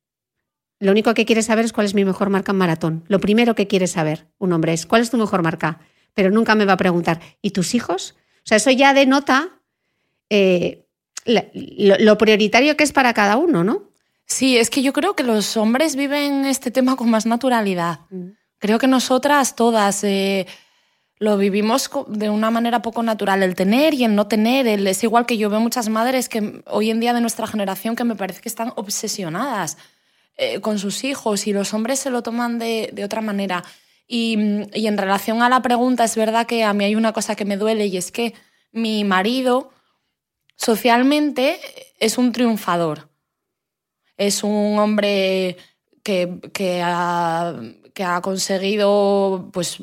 [0.79, 3.05] Lo único que quiere saber es cuál es mi mejor marca en maratón.
[3.09, 5.81] Lo primero que quiere saber un hombre es cuál es tu mejor marca.
[6.15, 8.17] Pero nunca me va a preguntar, ¿y tus hijos?
[8.39, 9.61] O sea, eso ya denota
[10.29, 10.87] eh,
[11.27, 11.43] lo,
[11.99, 13.91] lo prioritario que es para cada uno, ¿no?
[14.31, 18.01] Sí, es que yo creo que los hombres viven este tema con más naturalidad.
[18.61, 20.47] Creo que nosotras todas eh,
[21.19, 24.67] lo vivimos de una manera poco natural, el tener y el no tener.
[24.67, 28.05] Es igual que yo veo muchas madres que hoy en día de nuestra generación que
[28.05, 29.79] me parece que están obsesionadas
[30.37, 33.65] eh, con sus hijos y los hombres se lo toman de, otra manera.
[34.07, 37.45] Y, en relación a la pregunta, es verdad que a mí hay una cosa que
[37.47, 38.35] me duele y es que
[38.73, 39.71] mi marido
[40.57, 41.61] socialmente
[41.99, 43.09] es un triunfador.
[44.19, 45.57] Es un hombre
[46.03, 46.83] que, que,
[48.01, 49.77] que ha conseguido pues,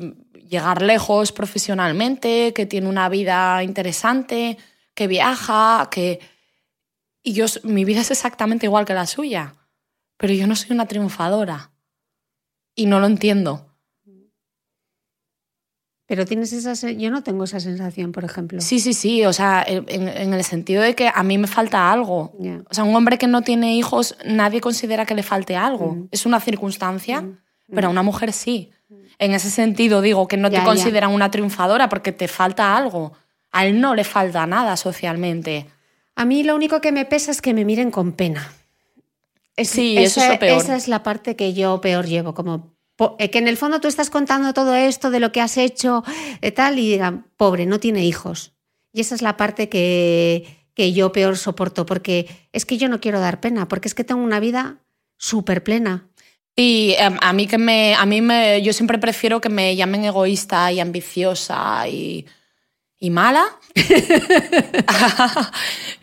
[0.48, 4.58] llegar lejos profesionalmente, que tiene una vida interesante,
[4.92, 6.18] que viaja, que...
[7.22, 9.54] Y yo, mi vida es exactamente igual que la suya,
[10.16, 11.70] pero yo no soy una triunfadora.
[12.74, 13.72] Y no lo entiendo.
[16.06, 16.90] Pero tienes esa.
[16.90, 18.60] Yo no tengo esa sensación, por ejemplo.
[18.60, 19.24] Sí, sí, sí.
[19.26, 22.32] O sea, en, en el sentido de que a mí me falta algo.
[22.40, 22.64] Yeah.
[22.68, 25.92] O sea, un hombre que no tiene hijos, nadie considera que le falte algo.
[25.92, 26.08] Mm.
[26.10, 27.38] Es una circunstancia, mm.
[27.74, 28.70] Pero a una mujer sí.
[29.18, 30.64] En ese sentido, digo que no Ya, te ya.
[30.64, 33.12] consideran una triunfadora porque te falta algo.
[33.50, 35.66] A él no le falta nada socialmente.
[36.14, 38.52] A mí lo único que me pesa es que me miren con pena.
[39.56, 40.62] Es- Sí, eso esa, es lo peor.
[40.62, 42.74] Esa es la parte que yo peor llevo, como
[43.18, 46.02] eh, que en el fondo tú estás contando todo esto de lo que has hecho,
[46.40, 48.52] eh, tal, y digan, pobre, no tiene hijos.
[48.92, 53.00] Y esa es la parte que, que yo peor soporto, porque es que yo no
[53.00, 54.78] quiero dar pena, porque es que tengo una vida
[55.16, 56.07] súper plena.
[56.60, 60.04] Y em, a mí que me, a mí me, yo siempre prefiero que me llamen
[60.04, 62.26] egoísta y ambiciosa y,
[62.98, 63.44] y mala.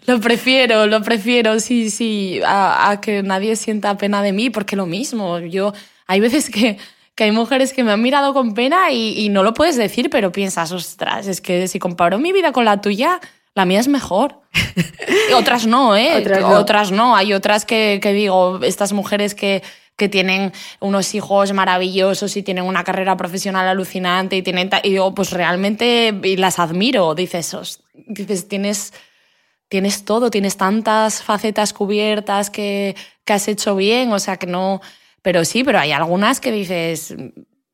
[0.08, 4.78] lo prefiero, lo prefiero, sí, sí, a, a que nadie sienta pena de mí, porque
[4.78, 5.74] lo mismo, yo,
[6.08, 6.78] hay veces que,
[7.16, 10.10] que hay mujeres que me han mirado con pena y, y no lo puedes decir,
[10.10, 13.20] pero piensas, ostras, es que si comparo mi vida con la tuya,
[13.56, 14.40] la mía es mejor.
[15.36, 16.22] Otras no, ¿eh?
[16.22, 16.50] Otras no.
[16.52, 17.16] Otras no.
[17.16, 19.64] Hay otras que, que digo, estas mujeres que,
[19.96, 25.14] que tienen unos hijos maravillosos y tienen una carrera profesional alucinante y tienen y digo,
[25.16, 27.16] pues realmente las admiro.
[27.16, 28.94] Dices, "Os- dices tienes,
[29.70, 34.82] tienes todo, tienes tantas facetas cubiertas que, que has hecho bien, o sea que no.
[35.22, 37.16] Pero sí, pero hay algunas que dices,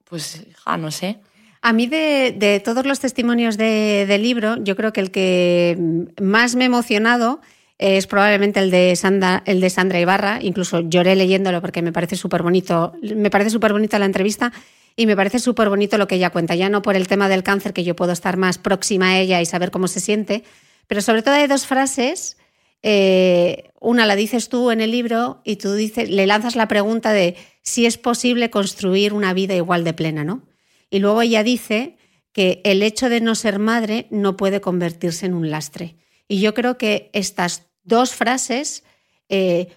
[0.05, 1.19] pues, ja, no sé.
[1.63, 5.77] A mí de, de todos los testimonios de- del libro, yo creo que el que
[6.21, 7.41] más me ha emocionado
[7.81, 10.37] es probablemente el de Sandra, el de Sandra Ibarra.
[10.41, 12.93] Incluso lloré leyéndolo porque me parece súper bonito.
[13.01, 14.53] Me parece súper bonita la entrevista
[14.95, 16.53] y me parece súper bonito lo que ella cuenta.
[16.53, 19.41] Ya no por el tema del cáncer, que yo puedo estar más próxima a ella
[19.41, 20.43] y saber cómo se siente,
[20.85, 22.37] pero sobre todo hay dos frases.
[22.83, 27.13] eh, una la dices tú en el libro y tú dices, le lanzas la pregunta
[27.13, 30.43] de si es posible construir una vida igual de plena, ¿no?
[30.91, 31.97] Y luego ella dice
[32.31, 35.95] que el hecho de no ser madre no puede convertirse en un lastre.
[36.27, 38.83] Y yo creo que estas dos frases
[39.29, 39.67] eh,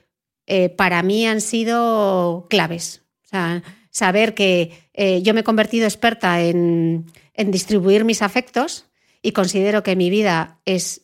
[0.46, 3.02] eh, para mí han sido claves.
[3.24, 8.86] O sea, saber que eh, yo me he convertido experta en, en distribuir mis afectos
[9.22, 11.02] y considero que mi vida es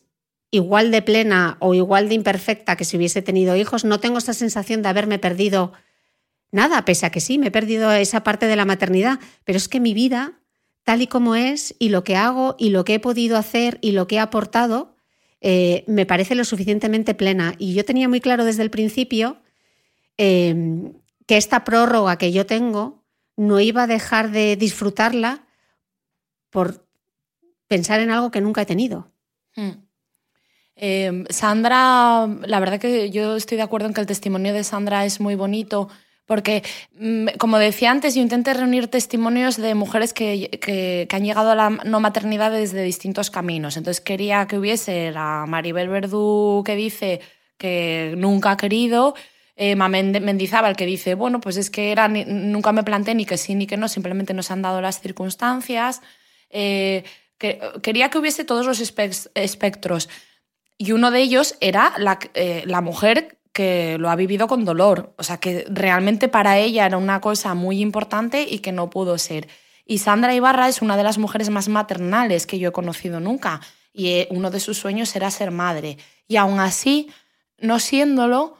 [0.51, 3.85] igual de plena o igual de imperfecta que si hubiese tenido hijos.
[3.85, 5.71] No tengo esa sensación de haberme perdido
[6.51, 9.67] nada, pese a que sí, me he perdido esa parte de la maternidad, pero es
[9.67, 10.39] que mi vida,
[10.83, 13.91] tal y como es, y lo que hago, y lo que he podido hacer, y
[13.91, 14.90] lo que he aportado,
[15.41, 17.55] eh, me parece lo suficientemente plena.
[17.57, 19.41] Y yo tenía muy claro desde el principio
[20.17, 20.93] eh,
[21.25, 23.03] que esta prórroga que yo tengo
[23.35, 25.47] no iba a dejar de disfrutarla
[26.51, 26.85] por
[27.67, 29.11] pensar en algo que nunca he tenido.
[29.55, 29.83] Hmm.
[30.75, 35.05] Eh, Sandra, la verdad que yo estoy de acuerdo en que el testimonio de Sandra
[35.05, 35.89] es muy bonito
[36.31, 36.63] porque,
[36.97, 41.55] mm, como decía antes, yo intenté reunir testimonios de mujeres que, que, han llegado a
[41.55, 43.75] la no maternidad desde distintos caminos.
[43.75, 47.19] Entonces quería que hubiese la Maribel Verdú que dice
[47.57, 49.13] que nunca ha querido,
[49.57, 53.53] eh, Mendizábal que dice, bueno, pues es que era, nunca me planteé ni que sí
[53.53, 56.01] ni que no, simplemente nos han dado las circunstancias.
[56.49, 57.03] Eh,
[57.37, 60.07] que, quería que hubiese todos los espe- espectros.
[60.77, 65.13] Y uno de ellos era la, eh, la mujer que lo ha vivido con dolor.
[65.17, 69.17] O sea, que realmente para ella era una cosa muy importante y que no pudo
[69.17, 69.47] ser.
[69.85, 73.61] Y Sandra Ibarra es una de las mujeres más maternales que yo he conocido nunca.
[73.93, 75.97] Y eh, uno de sus sueños era ser madre.
[76.27, 77.09] Y aún así,
[77.57, 78.57] no siéndolo,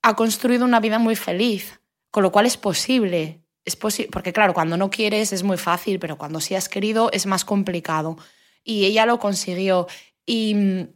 [0.00, 1.80] ha construido una vida muy feliz.
[2.10, 3.42] Con lo cual es posible.
[3.64, 7.10] Es posi porque claro, cuando no quieres es muy fácil, pero cuando sí has querido
[7.12, 8.16] es más complicado.
[8.64, 9.88] Y ella lo consiguió.
[10.24, 10.86] Y,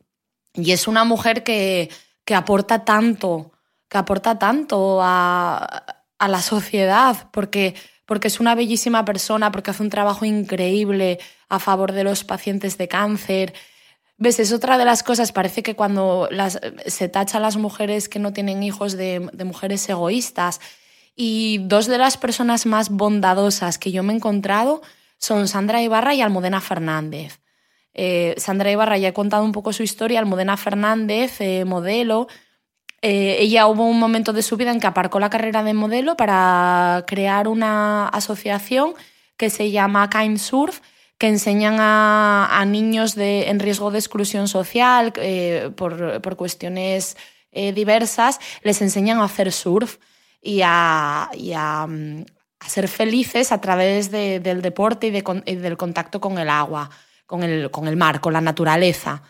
[0.54, 1.90] y es una mujer que,
[2.26, 3.52] que aporta tanto
[3.88, 5.84] que aporta tanto a,
[6.18, 7.74] la sociedad, porque,
[8.06, 11.18] porque es una bellísima persona, porque hace un trabajo increíble
[11.48, 13.54] a favor de los pacientes de cáncer.
[14.16, 14.40] ¿Ves?
[14.40, 18.18] Es otra de las cosas, parece que cuando las, se tacha a las mujeres que
[18.18, 20.60] no tienen hijos de, de mujeres egoístas,
[21.14, 24.82] y dos de las personas más bondadosas que yo me he encontrado
[25.18, 27.40] son Sandra Ibarra y Almudena Fernández.
[27.98, 32.28] Eh, Sandra Ibarra ya he contado un poco su historia, Almudena Fernández, eh, modelo.
[33.00, 36.14] Eh, ella hubo un momento de su vida en que aparcó la carrera de modelo
[36.14, 38.92] para crear una asociación
[39.38, 40.80] que se llama Kind Surf,
[41.16, 45.14] que enseñan a, niños de, en riesgo de exclusión social
[45.76, 47.16] por, por, cuestiones
[47.52, 49.96] diversas, les enseñan a hacer surf
[50.42, 52.24] y a, y a, mm,
[52.66, 56.90] ser felices a través de, del deporte y, de, y, del contacto con el agua,
[57.26, 59.22] con el, con el mar, con la naturaleza.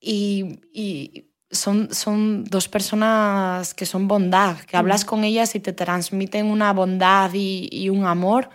[0.00, 5.72] Y, y son, son, dos personas que son bondad, que hablas con ellas y te
[5.72, 8.48] transmiten una bondad y, y un amor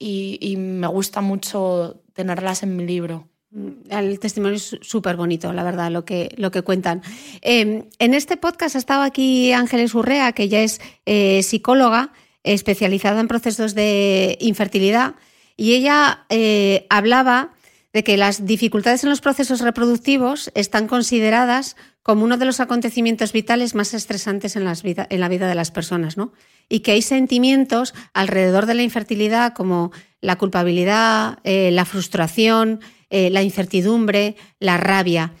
[0.00, 3.28] y, me gusta mucho tenerlas en mi libro.
[3.50, 7.02] Mm, el testimonio es súper bonito, la verdad, lo que, lo que cuentan.
[7.42, 12.12] Eh, en este podcast ha estado aquí Ángeles Urrea, que ya es eh, psicóloga
[12.42, 15.16] especializada en procesos de infertilidad,
[15.56, 17.52] y ella eh, hablaba
[17.92, 23.32] de que las dificultades en los procesos reproductivos están consideradas como uno de los acontecimientos
[23.32, 26.32] vitales más estresantes en, la vida de las personas, ¿no?
[26.68, 32.80] Y que hay sentimientos alrededor de la infertilidad como la culpabilidad, eh, la frustración,
[33.10, 35.32] eh, la incertidumbre, la rabia.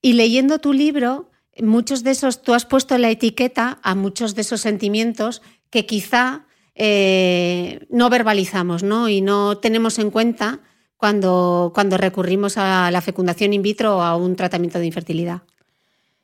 [0.00, 1.30] Y leyendo tu libro,
[1.60, 6.46] muchos de esos, tú has puesto la etiqueta a muchos de esos sentimientos que quizá
[6.74, 9.08] eh, no verbalizamos ¿no?
[9.08, 10.60] y no tenemos en cuenta
[10.98, 15.42] cuando, cuando recurrimos a la fecundación in vitro o a un tratamiento de infertilidad.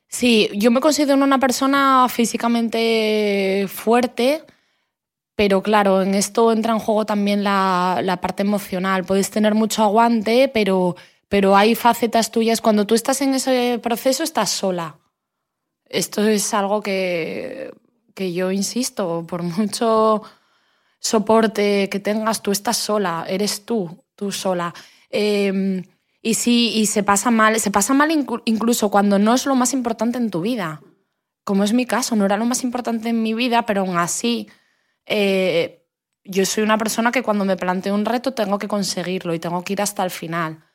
[0.07, 4.43] Sí, yo me considero una persona físicamente fuerte,
[5.35, 9.05] pero claro, en esto entra en juego también la, parte emocional.
[9.05, 10.95] Puedes tener mucho aguante, pero,
[11.29, 12.61] pero hay facetas tuyas.
[12.61, 14.97] Cuando tú estás en ese proceso, estás sola.
[15.85, 17.73] Esto es algo que,
[18.13, 20.21] que yo insisto, por mucho
[20.99, 24.73] soporte que tengas, tú estás sola, eres tú, tú sola.
[25.09, 25.83] Em,
[26.21, 28.09] y sí, y se pasa mal, se pasa mal
[28.45, 30.81] incluso cuando no es lo más importante en tu vida.
[31.43, 34.47] Como es mi caso, no era lo más importante en mi vida, pero aún así,
[35.05, 35.85] eh,
[36.23, 39.63] yo soy una persona que cuando me planteo un reto tengo que conseguirlo y tengo
[39.63, 40.65] que ir hasta el final.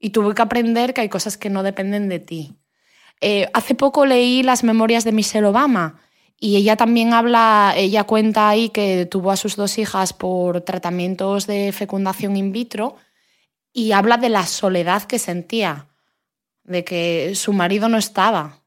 [0.00, 2.58] Y tuve que aprender que hay cosas que no dependen de ti.
[3.20, 6.00] Eh, hace poco leí las memorias de Michelle Obama
[6.40, 11.46] y ella también habla, ella cuenta ahí que tuvo a sus dos hijas por tratamientos
[11.46, 12.96] de fecundación in vitro
[13.72, 15.88] y habla de la soledad que sentía,
[16.62, 18.62] de que su marido no estaba,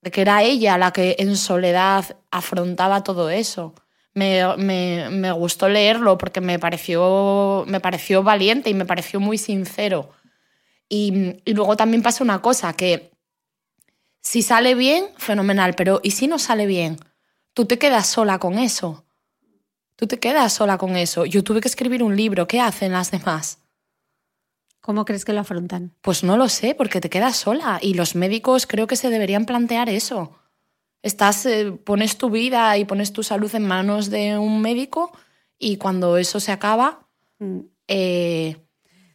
[0.00, 3.74] de que era ella la que en soledad afrontaba todo eso.
[4.14, 9.36] Me, me, me gustó leerlo porque me pareció, me pareció valiente y me pareció muy
[9.36, 10.10] sincero.
[10.88, 13.12] Y, y luego también pasa una cosa, que
[14.20, 16.98] si sale bien, fenomenal, pero ¿y si no sale bien?
[17.54, 19.04] Tú te quedas sola con eso.
[19.96, 21.26] Tú te quedas sola con eso.
[21.26, 22.46] Yo tuve que escribir un libro.
[22.46, 23.58] ¿Qué hacen las demás?
[24.80, 25.92] ¿Cómo crees que lo afrontan?
[26.00, 27.78] Pues no lo sé, porque te quedas sola.
[27.82, 30.38] Y los médicos creo que se deberían plantear eso.
[31.02, 35.12] Estás, eh, pones tu vida y pones tu salud en manos de un médico
[35.58, 37.06] y cuando eso se acaba.
[37.38, 37.60] Mm.
[37.88, 38.56] Eh,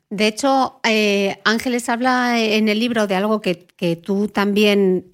[0.09, 5.09] de hecho, eh, Ángeles habla en el libro de algo que, que tú también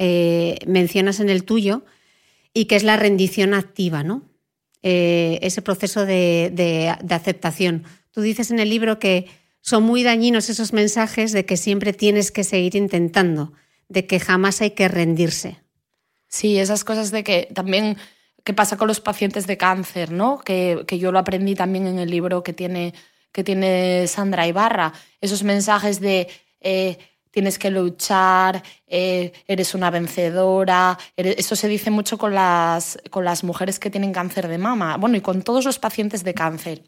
[0.67, 1.83] mencionas en el tuyo,
[2.53, 4.29] y que es la rendición activa, ¿no?
[4.83, 7.83] Eh, ese proceso de, aceptación.
[8.11, 9.27] Tú dices en el libro que
[9.61, 13.53] son muy dañinos esos mensajes de que siempre tienes que seguir intentando,
[13.89, 15.61] de que jamás hay que rendirse.
[16.27, 17.97] Sí, esas cosas de que también
[18.43, 20.39] qué pasa con los pacientes de cáncer, ¿no?
[20.39, 22.93] Que, que yo lo aprendí también en el libro que tiene,
[23.31, 24.93] que tiene Sandra Ibarra.
[25.19, 26.27] Esos mensajes de
[26.59, 26.97] eh,
[27.31, 30.97] tienes que luchar, eh, eres una vencedora.
[31.15, 35.17] Eso se dice mucho con las, con las mujeres que tienen cáncer de mama, bueno,
[35.17, 36.83] y con todos los pacientes de cáncer.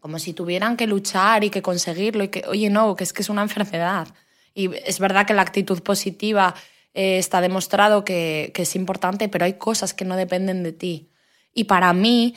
[0.00, 3.22] Como si tuvieran que luchar y que conseguirlo y que, oye, no, que es que
[3.22, 4.08] es una enfermedad.
[4.54, 6.54] Y es verdad que la actitud positiva
[6.92, 11.10] eh, está demostrado que, que es importante, pero hay cosas que no dependen de ti.
[11.52, 12.34] Y para mí,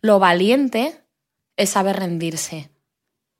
[0.00, 1.00] lo valiente
[1.56, 2.70] es saber rendirse.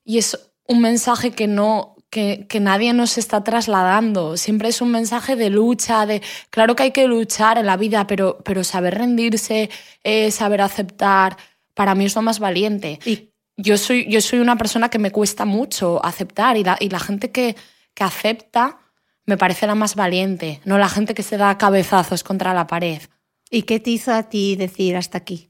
[0.05, 4.37] Y es un mensaje que no, que, nadie nos está trasladando.
[4.37, 8.07] Siempre es un mensaje de lucha, de claro que hay que luchar en la vida,
[8.07, 9.71] pero, pero saber rendirse,
[10.05, 11.37] eh, saber aceptar,
[11.75, 12.99] para mí es lo más valiente.
[13.05, 16.89] Y yo soy, yo soy una persona que me cuesta mucho aceptar y la, y
[16.89, 17.57] la gente que,
[17.95, 18.79] que acepta
[19.27, 23.03] me parece la más valiente, no la gente que se da cabezazos contra la pared.
[23.51, 25.49] ¿Y qué te hizo a ti decir hasta aquí?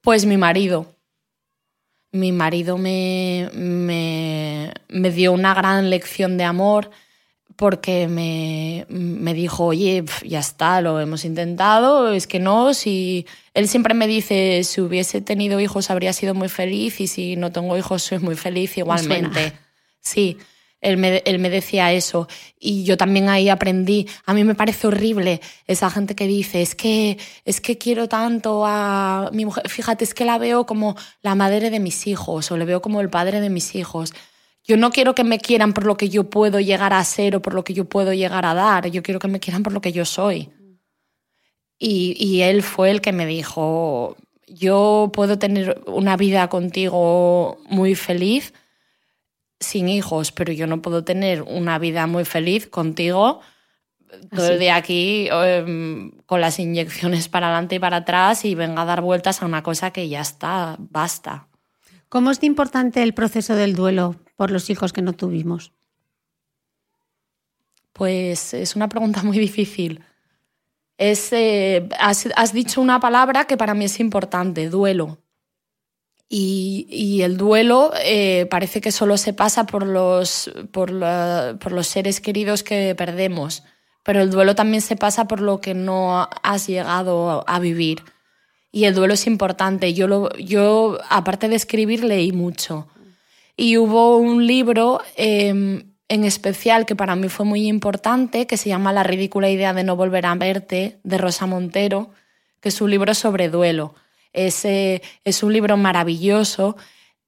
[0.00, 0.97] Pues mi marido.
[2.10, 6.90] Mi marido me, me, me dio una gran lección de amor
[7.58, 13.66] porque me, me dijo, oye, ya está, lo hemos intentado, es que no, si él
[13.66, 17.76] siempre me dice, si hubiese tenido hijos habría sido muy feliz y si no tengo
[17.76, 19.54] hijos soy muy feliz igualmente.
[20.00, 20.38] Sí,
[20.80, 24.06] él me, decía eso y yo también ahí aprendí.
[24.26, 28.64] A mí me parece horrible esa gente que dice, es que, es que quiero tanto
[28.64, 32.56] a mi mujer, fíjate, es que la veo como la madre de mis hijos o
[32.56, 34.14] le veo como el padre de mis hijos.
[34.64, 37.42] Yo no quiero que me quieran por lo que yo puedo llegar a ser o
[37.42, 38.88] por lo que yo puedo llegar a dar.
[38.90, 40.50] Yo quiero que me quieran por lo que yo soy.
[41.80, 44.16] Y él fue el que me dijo,
[44.48, 48.52] yo puedo tener una vida contigo muy feliz
[49.60, 53.40] sin hijos, pero yo no puedo tener una vida muy feliz contigo
[54.30, 58.82] todo el día aquí em, con las inyecciones para adelante y para atrás y venga
[58.82, 61.48] a dar vueltas a una cosa que ya está, basta.
[62.08, 65.72] ¿Cómo es de importante el proceso del duelo por los hijos que no tuvimos?
[67.92, 70.02] Pues es una pregunta muy difícil.
[70.96, 75.18] Es, eh, has, has, dicho una palabra que para mí es importante, duelo.
[76.30, 82.62] Y, el duelo eh, parece que solo se pasa por los, por, los seres queridos
[82.62, 83.62] que perdemos,
[84.02, 88.02] pero el duelo también se pasa por lo que no has llegado a vivir.
[88.70, 89.94] Y el duelo es importante.
[89.94, 92.86] Yo, lo, yo aparte de escribir, leí mucho.
[93.56, 98.68] Y hubo un libro eh, en especial que para mí fue muy importante, que se
[98.68, 102.10] llama La ridícula idea de no volver a verte, de Rosa Montero,
[102.60, 103.94] que es un libro sobre duelo.
[104.32, 106.76] Es, es un libro maravilloso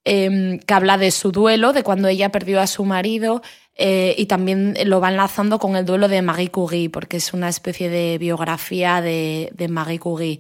[0.05, 3.43] eh, que habla de su duelo, de cuando ella perdió a su marido,
[3.77, 7.49] eh, y también lo va enlazando con el duelo de Marie Curie, porque es una
[7.49, 10.39] especie de biografía de, de Marie Curie.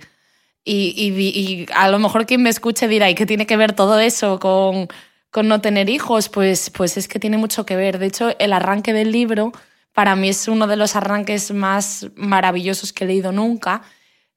[0.64, 1.08] Y, y,
[1.40, 4.38] y, a lo mejor quien me escuche dirá, ¿y qué tiene que ver todo eso
[4.38, 4.88] con,
[5.30, 6.28] con no tener hijos?
[6.28, 7.98] Pues, pues es que tiene mucho que ver.
[7.98, 9.52] De hecho, el arranque del libro
[9.92, 13.82] para mí es uno de los arranques más maravillosos que he leído nunca,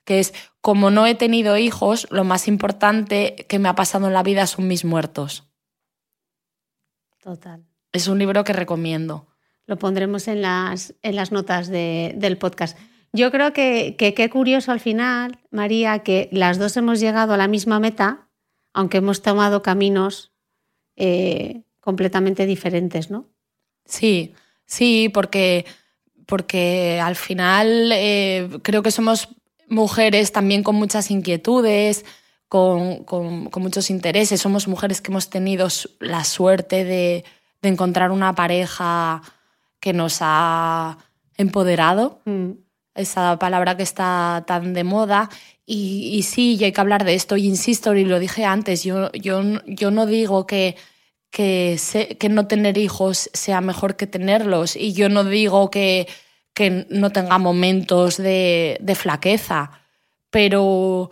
[0.05, 4.13] que es, como no he tenido hijos, lo más importante que me ha pasado en
[4.13, 5.47] la vida son mis muertos.
[7.21, 7.65] Total.
[7.91, 9.27] Es un libro que recomiendo.
[9.65, 12.77] Lo pondremos en las, en las notas de, del podcast.
[13.13, 17.47] Yo creo que qué curioso al final, María, que las dos hemos llegado a la
[17.47, 18.27] misma meta,
[18.73, 20.33] aunque hemos tomado caminos
[20.95, 23.29] eh, completamente diferentes, ¿no?
[23.85, 24.33] Sí,
[24.65, 25.65] sí, porque,
[26.25, 29.29] porque al final eh, creo que somos
[29.73, 32.05] mujeres también con muchas inquietudes,
[32.47, 34.39] con, con, con, muchos intereses.
[34.39, 35.67] Somos mujeres que hemos tenido
[35.99, 37.25] la suerte de,
[37.61, 39.21] de encontrar una pareja
[39.79, 40.97] que nos ha
[41.37, 42.21] empoderado.
[42.25, 42.51] Mm.
[42.95, 45.29] Esa palabra que está tan de moda.
[45.65, 47.37] Y, y, sí, y hay que hablar de esto.
[47.37, 50.75] Y insisto, y lo dije antes, yo, yo, yo no digo que,
[51.31, 54.75] que, se, que no tener hijos sea mejor que tenerlos.
[54.75, 56.07] Y yo no digo que,
[56.53, 59.71] que no tenga momentos de, de flaqueza,
[60.29, 61.09] pero,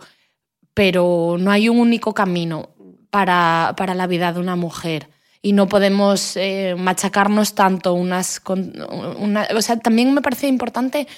[0.74, 2.70] pero no hay un único camino
[3.10, 5.08] para, para la vida de una mujer
[5.42, 8.72] y no podemos eh, machacarnos tanto unas con
[9.18, 11.08] una, o sea, también me parece importante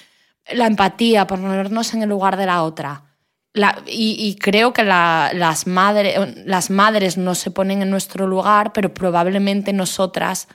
[0.51, 3.03] la empatía, ponernos en el lugar de la otra.
[3.87, 8.93] Y, creo que la, las, madre, las madres no se ponen en nuestro lugar, pero
[8.93, 10.49] probablemente nosotras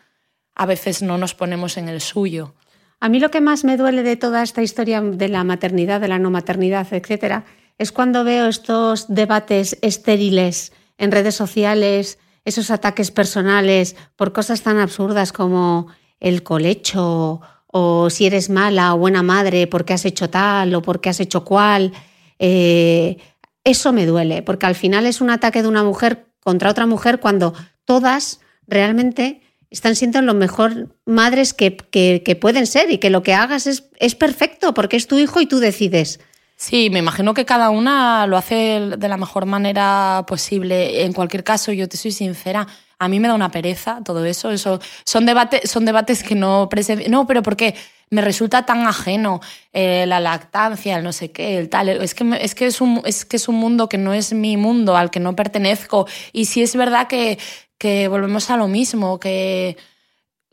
[0.54, 2.54] a veces no nos ponemos en el suyo.
[3.00, 6.08] A mí lo que más me duele de toda esta historia de la maternidad, de
[6.08, 7.44] la no maternidad, etcétera,
[7.78, 14.78] es cuando veo estos debates estériles en redes sociales, esos ataques personales por cosas tan
[14.78, 15.86] absurdas como
[16.20, 21.08] el colecho o si eres mala o buena madre porque has hecho tal o porque
[21.08, 21.92] has hecho cual.
[22.38, 23.16] Eh,
[23.64, 27.20] eso me duele, porque al final es un ataque de una mujer contra otra mujer
[27.20, 29.40] cuando todas realmente
[29.70, 33.84] están siendo lo mejor madres que, que, pueden ser y que lo que hagas es,
[33.98, 36.20] es perfecto porque es tu hijo y tú decides.
[36.56, 41.04] Sí, me imagino que cada una lo hace de la mejor manera posible.
[41.04, 42.66] En cualquier caso, yo te soy sincera,
[42.98, 44.50] a mí me da una pereza todo eso.
[44.50, 46.68] eso son, debates, son debates que no...
[47.08, 47.74] No, pero porque
[48.10, 49.40] me resulta tan ajeno
[49.72, 51.88] eh, la lactancia, el no sé qué, el tal.
[51.88, 54.58] Es que, es, que es, un, es que es un mundo que no es mi
[54.58, 56.06] mundo, al que no pertenezco.
[56.32, 57.38] Y sí es verdad que,
[57.80, 59.78] que volvemos a lo mismo, que,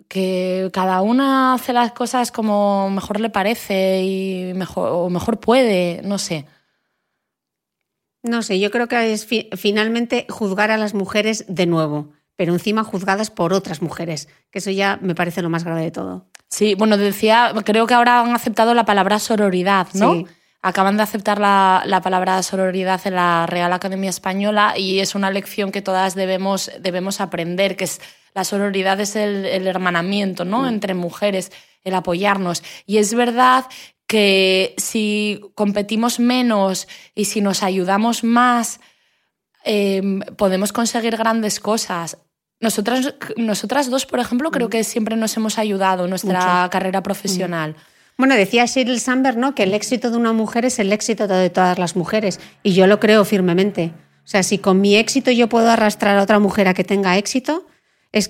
[0.08, 6.00] que cada una hace las cosas como mejor le parece y mejor, o mejor puede,
[6.06, 6.46] no sé.
[8.24, 12.54] No sé, yo creo que es fi finalmente juzgar a las mujeres de nuevo, pero
[12.54, 16.28] encima juzgadas por otras mujeres, que eso ya me parece lo más grave de todo.
[16.50, 20.14] Sí, bueno, decía, creo que ahora han aceptado la palabra sororidad, ¿no?
[20.14, 20.26] Sí.
[20.68, 25.32] Acaban de aceptar la, la, palabra sororidad en la Real Academia Española y es una
[25.32, 28.02] lección que todas debemos, debemos aprender, que es
[28.34, 30.62] la sororidad es el, el hermanamiento ¿no?
[30.62, 30.68] Mm.
[30.68, 31.52] entre mujeres,
[31.84, 32.64] el apoyarnos.
[32.86, 33.66] Y es verdad
[34.06, 38.80] que si competimos menos y si nos ayudamos más,
[39.66, 40.02] eh,
[40.38, 42.18] podemos conseguir grandes cosas.
[42.60, 44.72] Nosotras, nosotras dos, por ejemplo, creo mm.
[44.72, 47.72] que siempre nos hemos ayudado en nuestra carrera profesional.
[47.72, 47.97] Mm.
[48.18, 49.54] Bueno, decía Sheryl Sandberg, ¿no?
[49.54, 52.40] Que el éxito de una mujer es el éxito de todas las mujeres.
[52.64, 53.92] Y yo lo creo firmemente.
[54.26, 57.18] O sea, si con mi éxito yo puedo arrastrar a otra mujer a que tenga
[57.18, 57.68] éxito,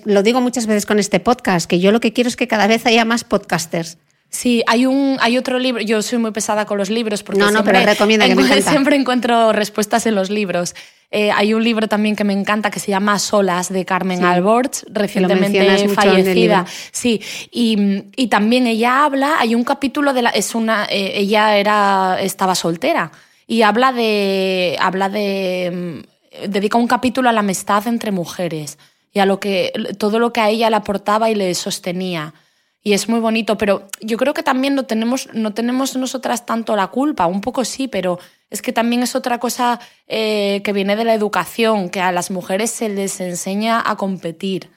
[0.04, 2.66] lo digo muchas veces con este podcast, que yo lo que quiero es que cada
[2.66, 3.98] vez haya más podcasters.
[4.30, 5.82] Sí, hay un hay otro libro.
[5.82, 8.96] Yo soy muy pesada con los libros porque no, no, siempre, pero que me siempre
[8.96, 10.74] encuentro respuestas en los libros.
[11.10, 14.84] Eh, hay un libro también que me encanta que se llama Solas de Carmen sí,
[14.90, 16.66] recientemente fallecida.
[16.92, 21.56] Sí, y, y, también ella habla, hay un capítulo de la, es una, eh, ella
[21.56, 23.10] era, estaba soltera
[23.46, 26.02] y habla de, habla de,
[26.44, 28.76] mm, dedica un capítulo a la amistad entre mujeres
[29.10, 32.34] y a lo que, todo lo que a ella le aportaba y le sostenía
[32.82, 36.76] y es muy bonito, pero yo creo que también no tenemos, no tenemos nosotras tanto
[36.76, 38.18] la culpa, un poco sí, pero
[38.50, 42.30] es que también es otra cosa eh, que viene de la educación, que a las
[42.30, 44.70] mujeres se les enseña a competir.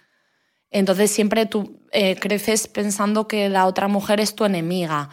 [0.72, 5.10] Entonces siempre tú eh, creces pensando que la otra mujer es tu enemiga.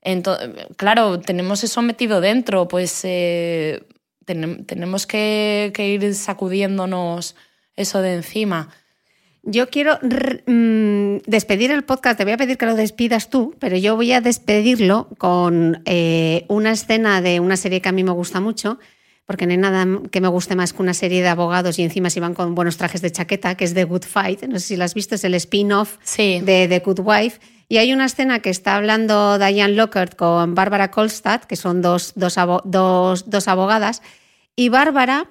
[0.00, 3.84] Entonces, claro, tenemos eso metido dentro, pues eh,
[4.24, 7.36] tenemos que, que ir sacudiéndonos
[7.76, 8.70] eso de encima.
[9.48, 13.76] Yo quiero mm, despedir el podcast, te voy a pedir que lo despidas tú, pero
[13.76, 18.10] yo voy a despedirlo con eh, una escena de una serie que a mí me
[18.10, 18.80] gusta mucho,
[19.24, 22.10] porque no hay nada que me guste más que una serie de abogados y encima
[22.10, 24.76] si van con buenos trajes de chaqueta, que es The Good Fight, no sé si
[24.76, 27.38] la has visto, es el spin-off de The Good Wife.
[27.68, 32.14] Y hay una escena que está hablando Diane Lockhart con Bárbara Kolstad, que son dos,
[32.16, 32.34] dos,
[33.26, 34.02] dos, abogadas,
[34.56, 35.30] y Bárbara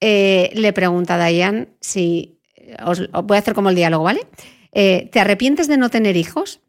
[0.00, 2.39] eh, le pregunta a Diane si
[2.84, 4.26] os, voy a hacer como el diálogo, ¿vale?
[4.72, 6.60] Eh, ¿Te arrepientes de no tener hijos?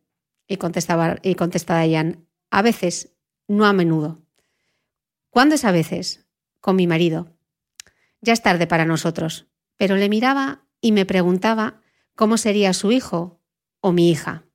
[0.47, 3.13] Y contestaba, y contesta Diane, a veces,
[3.47, 4.21] no a menudo.
[5.29, 6.25] ¿Cuándo es a veces?
[6.59, 7.37] Con mi marido.
[8.21, 9.47] Ya es tarde para nosotros,
[9.77, 11.81] pero le miraba y me preguntaba
[12.15, 13.41] cómo sería su hijo
[13.79, 14.45] o mi hija.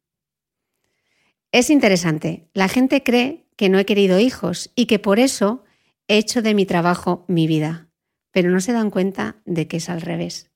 [1.53, 5.64] Es interesante, la gente cree que no he querido hijos y que por eso
[6.09, 7.88] he hecho de mi trabajo mi vida,
[8.30, 10.51] pero no se dan cuenta de que es al revés.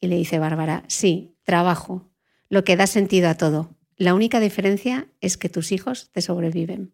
[0.00, 2.08] Y le dice Bárbara, sí, trabajo,
[2.48, 3.70] lo que da sentido a todo.
[3.96, 6.92] La única diferencia es que tus hijos te sobreviven.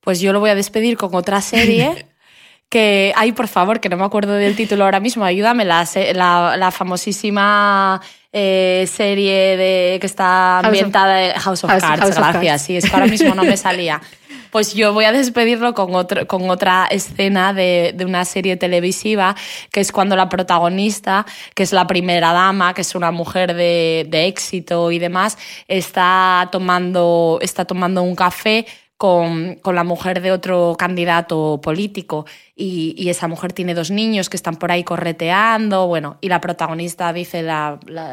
[0.00, 2.06] Pues yo lo voy a despedir con otra serie
[2.68, 5.86] que, ay, por favor, que no me acuerdo del título ahora mismo, ayúdame, la,
[6.56, 8.00] la, famosísima
[8.32, 13.06] eh, serie de, que está ambientada en House of Cards, gracias, sí, es que ahora
[13.06, 14.00] mismo no me salía.
[14.50, 19.36] Pues yo voy a despedirlo con, otro, con otra escena de, de, una serie televisiva,
[19.70, 21.24] que es cuando la protagonista,
[21.54, 25.38] que es la primera dama, que es una mujer de, de éxito y demás,
[25.68, 32.26] está tomando, está tomando un café con, con, la mujer de otro candidato político.
[32.54, 36.40] Y, y, esa mujer tiene dos niños que están por ahí correteando, bueno, y la
[36.40, 37.42] protagonista dice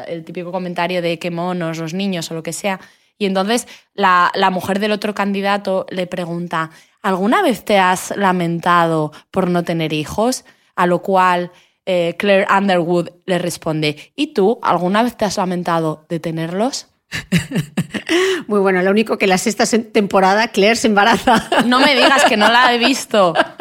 [0.06, 2.80] el típico comentario de qué monos los niños o lo que sea,
[3.18, 6.70] y entonces la, mujer del otro candidato le pregunta,
[7.02, 10.44] ¿alguna vez te has lamentado por no tener hijos?
[10.76, 11.50] A lo cual
[11.84, 16.86] eh, Claire Underwood le responde, ¿y tú alguna vez te has lamentado de tenerlos?
[18.46, 21.48] Muy bueno, lo único que la sexta temporada Claire se embaraza.
[21.66, 23.34] No me digas que no la he visto.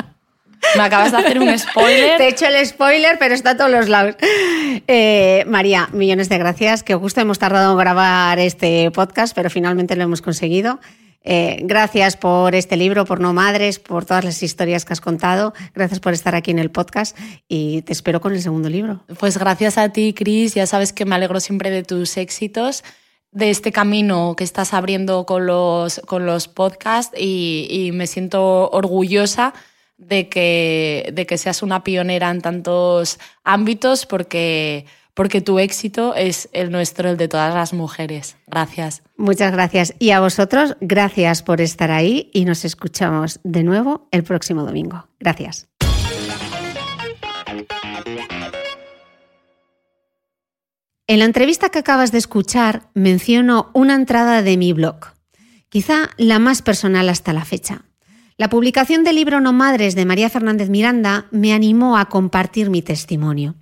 [0.75, 2.17] Me acabas de hacer un spoiler.
[2.17, 4.15] Te he hecho el spoiler, pero está a todos los lados.
[4.87, 6.83] Eh, María, millones de gracias.
[6.83, 10.79] Qué gusto hemos tardado en grabar este podcast, pero finalmente lo hemos conseguido.
[11.29, 15.53] Eh, gracias por este libro, por No Madres, por todas las historias que has contado.
[15.75, 17.17] Gracias por estar aquí en el podcast
[17.49, 19.03] y te espero con el segundo libro.
[19.19, 20.53] Pues gracias a ti, Cris.
[20.53, 22.83] Ya sabes que me alegro siempre de tus éxitos,
[23.31, 28.69] de este camino que estás abriendo con los, con los podcasts y, y me siento
[28.69, 29.53] orgullosa
[29.97, 36.49] de que, de que seas una pionera en tantos ámbitos porque, porque tu éxito es
[36.53, 38.37] el nuestro, el de todas las mujeres.
[38.47, 39.03] Gracias.
[39.17, 39.93] Muchas gracias.
[39.99, 45.07] Y a vosotros, gracias por estar ahí y nos escuchamos de nuevo el próximo domingo.
[45.19, 45.67] Gracias.
[51.09, 55.13] En la entrevista que acabas de escuchar menciono una entrada de mi blog,
[55.69, 57.86] quizá la más personal hasta la fecha.
[58.39, 62.83] La publicación del libro No Madres de María Fernández Miranda me animó a compartir mi
[62.83, 63.55] testimonio.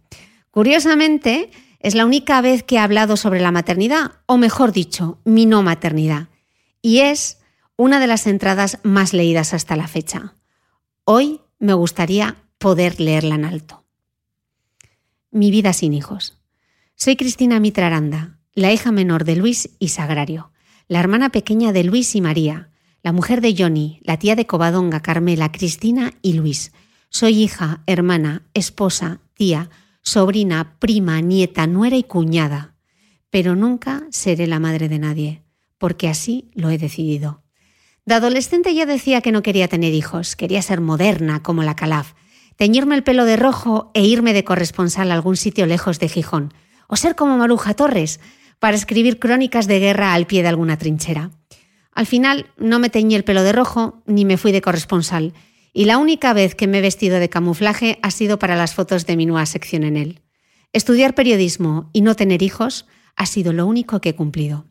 [0.51, 1.49] Curiosamente,
[1.79, 5.63] es la única vez que he hablado sobre la maternidad, o mejor dicho, mi no
[5.63, 6.27] maternidad.
[6.81, 7.39] Y es
[7.77, 10.35] una de las entradas más leídas hasta la fecha.
[11.05, 13.85] Hoy me gustaría poder leerla en alto.
[15.31, 16.37] Mi vida sin hijos.
[16.95, 20.51] Soy Cristina Mitraranda, la hija menor de Luis y Sagrario,
[20.89, 22.71] la hermana pequeña de Luis y María,
[23.05, 26.71] la mujer de Johnny, la tía de Covadonga, Carmela, Cristina y Luis.
[27.09, 29.69] Soy hija, hermana, esposa, tía,
[30.01, 32.73] sobrina, prima, nieta, nuera y cuñada.
[33.29, 35.43] Pero nunca seré la madre de nadie,
[35.77, 37.43] porque así lo he decidido.
[38.07, 42.13] De adolescente ya decía que no quería tener hijos, quería ser moderna como la Calaf,
[42.55, 46.55] teñirme el pelo de rojo e irme de corresponsal a algún sitio lejos de Gijón,
[46.87, 48.19] o ser como Maruja Torres,
[48.57, 51.29] para escribir crónicas de guerra al pie de alguna trinchera.
[51.95, 55.33] Al final no me teñí el pelo de rojo ni me fui de corresponsal,
[55.73, 59.05] y la única vez que me he vestido de camuflaje ha sido para las fotos
[59.05, 60.21] de mi nueva sección en él.
[60.73, 62.85] Estudiar periodismo y no tener hijos
[63.15, 64.65] ha sido lo único que he cumplido.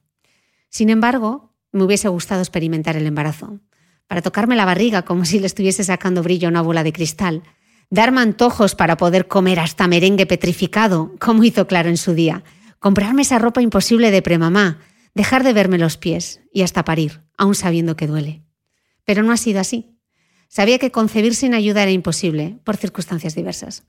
[0.69, 3.59] Sin embargo, me hubiese gustado experimentar el embarazo,
[4.07, 7.43] para tocarme la barriga como si le estuviese sacando brillo a una bola de cristal,
[7.89, 12.45] darme antojos para poder comer hasta merengue petrificado, como hizo claro en su día,
[12.81, 14.79] comprarme esa ropa imposible de premamá,
[15.15, 18.45] dejar de verme los pies y hasta parir, aún sabiendo que duele.
[19.05, 19.99] Pero no ha sido así.
[20.49, 23.85] Sabía que concebir sin ayuda era imposible, por circunstancias diversas.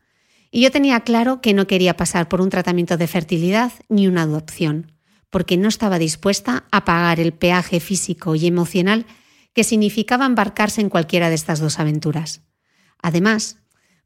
[0.51, 4.23] Y yo tenía claro que no quería pasar por un tratamiento de fertilidad ni una
[4.23, 4.93] adopción,
[5.29, 9.05] porque no estaba dispuesta a pagar el peaje físico y emocional
[9.53, 12.41] que significaba embarcarse en cualquiera de estas dos aventuras.
[13.01, 13.57] Además,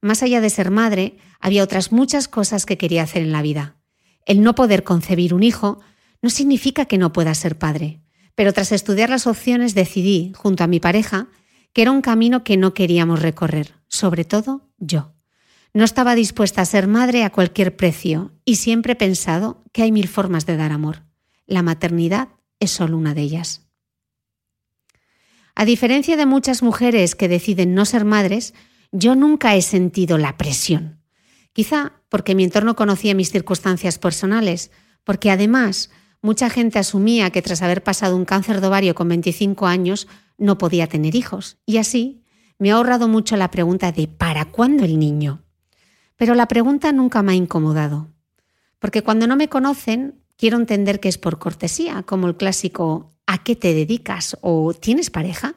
[0.02, 3.78] más allá de ser madre, había otras muchas cosas que quería hacer en la vida.
[4.26, 5.82] El no poder concebir un hijo
[6.22, 8.02] no significa que no pueda ser padre,
[8.36, 11.28] pero tras estudiar las opciones decidí, junto a mi pareja,
[11.74, 15.14] que era un camino que no queríamos recorrer, sobre todo yo.
[15.74, 19.92] No estaba dispuesta a ser madre a cualquier precio y siempre he pensado que hay
[19.92, 21.04] mil formas de dar amor.
[21.46, 23.68] La maternidad es solo una de ellas.
[25.56, 28.54] A diferencia de muchas mujeres que deciden no ser madres,
[28.92, 31.02] yo nunca he sentido la presión.
[31.54, 34.72] Quizá porque mi entorno conocía mis circunstancias personales,
[35.04, 35.92] porque además
[36.22, 40.08] mucha gente asumía que tras haber pasado un cáncer de ovario con 25 años
[40.38, 41.58] no podía tener hijos.
[41.66, 42.24] Y así
[42.58, 45.44] me ha ahorrado mucho la pregunta de ¿para cuándo el niño?
[46.16, 48.10] Pero la pregunta nunca me ha incomodado.
[48.80, 53.44] Porque cuando no me conocen, quiero entender que es por cortesía, como el clásico ¿a
[53.44, 54.38] qué te dedicas?
[54.42, 55.56] o ¿tienes pareja?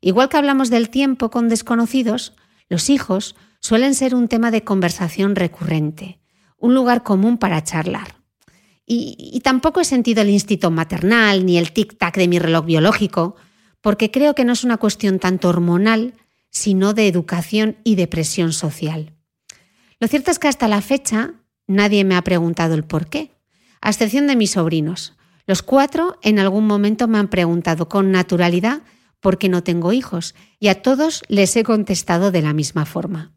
[0.00, 2.34] Igual que hablamos del tiempo con desconocidos,
[2.68, 6.20] los hijos suelen ser un tema de conversación recurrente,
[6.56, 8.17] un lugar común para charlar.
[8.90, 13.36] Y, tampoco he sentido el instinto maternal ni el tic-tac de mi reloj biológico,
[13.82, 16.14] porque creo que no es una cuestión tanto hormonal,
[16.50, 19.12] sino de educación y de presión social.
[20.00, 21.34] Lo cierto es que hasta la fecha
[21.66, 23.32] nadie me ha preguntado el por qué,
[23.82, 25.18] a excepción de mis sobrinos.
[25.46, 28.80] Los cuatro en algún momento me han preguntado con naturalidad
[29.20, 33.32] por qué no tengo hijos, y a todos les he contestado de la misma forma.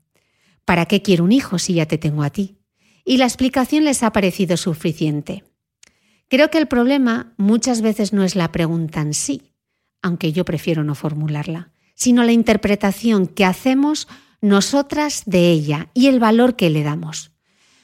[0.63, 2.60] ¿Para qué quiero un hijo si ya te tengo a ti?
[3.03, 5.43] Y la explicación les ha parecido suficiente.
[6.27, 9.53] Creo que el problema muchas veces no es la pregunta en sí,
[10.01, 14.07] aunque yo prefiero no formularla, sino la interpretación que hacemos
[14.39, 17.31] nosotras de ella y el valor que le damos.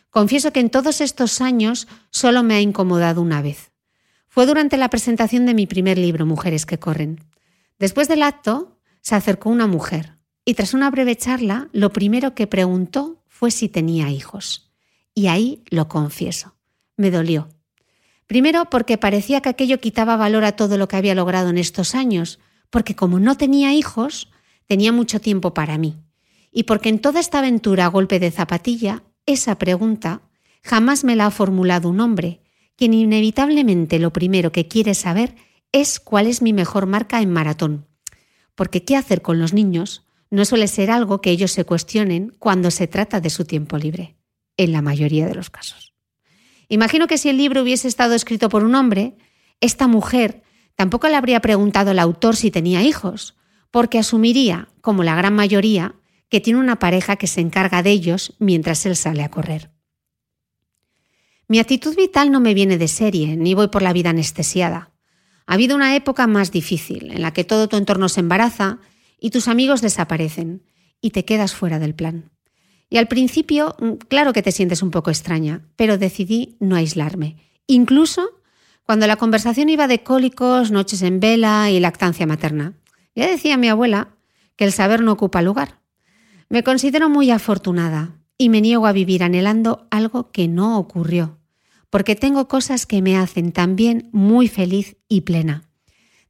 [0.09, 3.71] Confieso que en todos estos años solo me ha incomodado una vez.
[4.27, 7.19] Fue durante la presentación de mi primer libro, Mujeres que Corren.
[7.79, 12.47] Después del acto, se acercó una mujer y tras una breve charla, lo primero que
[12.47, 14.66] preguntó fue si tenía hijos.
[15.17, 16.53] Y ahí lo confieso,
[16.95, 17.49] me dolió.
[18.27, 21.95] Primero porque parecía que aquello quitaba valor a todo lo que había logrado en estos
[21.95, 22.37] años,
[22.69, 24.29] porque como no tenía hijos,
[24.67, 25.97] tenía mucho tiempo para mí.
[26.51, 30.21] Y porque en toda esta aventura a golpe de zapatilla, esa pregunta
[30.61, 32.43] jamás me la ha formulado un hombre,
[32.75, 35.33] quien inevitablemente lo primero que quiere saber
[35.71, 37.87] es cuál es mi mejor marca en maratón.
[38.53, 42.69] Porque qué hacer con los niños no suele ser algo que ellos se cuestionen cuando
[42.69, 44.16] se trata de su tiempo libre,
[44.57, 45.93] en la mayoría de los casos.
[46.69, 49.15] Imagino que si el libro hubiese estado escrito por un hombre,
[49.61, 50.43] esta mujer
[50.75, 53.35] tampoco le habría preguntado al autor si tenía hijos,
[53.71, 55.95] porque asumiría, como la gran mayoría,
[56.29, 59.71] que tiene una pareja que se encarga de ellos mientras él sale a correr.
[61.47, 64.91] Mi actitud vital no me viene de serie, ni voy por la vida anestesiada.
[65.45, 68.79] Ha habido una época más difícil, en la que todo tu entorno se embaraza
[69.17, 70.63] y tus amigos desaparecen
[70.99, 72.31] y te quedas fuera del plan.
[72.89, 77.37] Y al principio, mm, claro que te sientes un poco extraña, pero decidí no aislarme,
[77.67, 78.29] incluso
[78.83, 82.73] cuando la conversación iba de cólicos, noches en vela y lactancia materna.
[83.15, 84.09] Ya decía mi abuela
[84.55, 85.79] que el saber no ocupa lugar.
[86.49, 91.37] Me considero muy afortunada y me niego a vivir anhelando algo que no ocurrió
[91.89, 95.63] porque tengo cosas que me hacen también muy feliz y plena.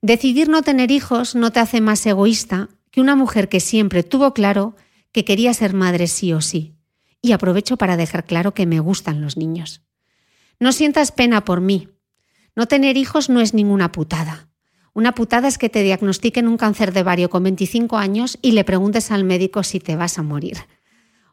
[0.02, 4.34] Decidir no tener hijos no te hace más egoísta que una mujer que siempre tuvo
[4.34, 4.76] claro
[5.12, 6.76] que quería ser madre sí o sí.
[7.22, 9.82] Y aprovecho para dejar claro que me gustan los niños.
[10.60, 11.90] No sientas pena por mí.
[12.56, 14.50] No tener hijos no es ninguna putada.
[14.94, 18.64] Una putada es que te diagnostiquen un cáncer de vario con 25 años y le
[18.64, 20.58] preguntes al médico si te vas a morir.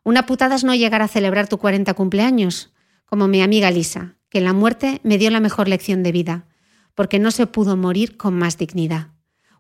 [0.03, 2.75] Una putada es no llegar a celebrar tu 40 cumpleaños,
[3.07, 6.47] como mi amiga Lisa, que la muerte me dio la mejor lección de vida,
[6.95, 9.13] porque no se pudo morir con más dignidad.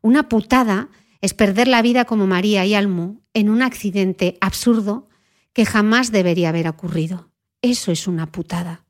[0.02, 0.90] Una putada
[1.22, 5.08] es perder la vida como María y Almu en un accidente absurdo
[5.52, 7.30] que jamás debería haber ocurrido.
[7.62, 8.84] Eso es una putada.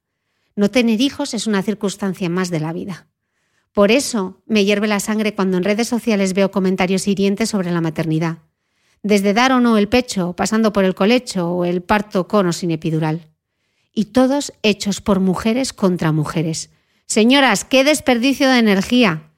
[0.56, 3.08] No tener hijos es una circunstancia más de la vida.
[3.72, 7.80] Por eso me hierve la sangre cuando en redes sociales veo comentarios hirientes sobre la
[7.80, 8.38] maternidad,
[9.02, 12.52] desde dar o no el pecho, pasando por el colecho o el parto con o
[12.52, 13.28] sin epidural.
[13.92, 16.70] Y todos hechos por mujeres contra mujeres.
[17.06, 19.30] Señoras, qué desperdicio de energía.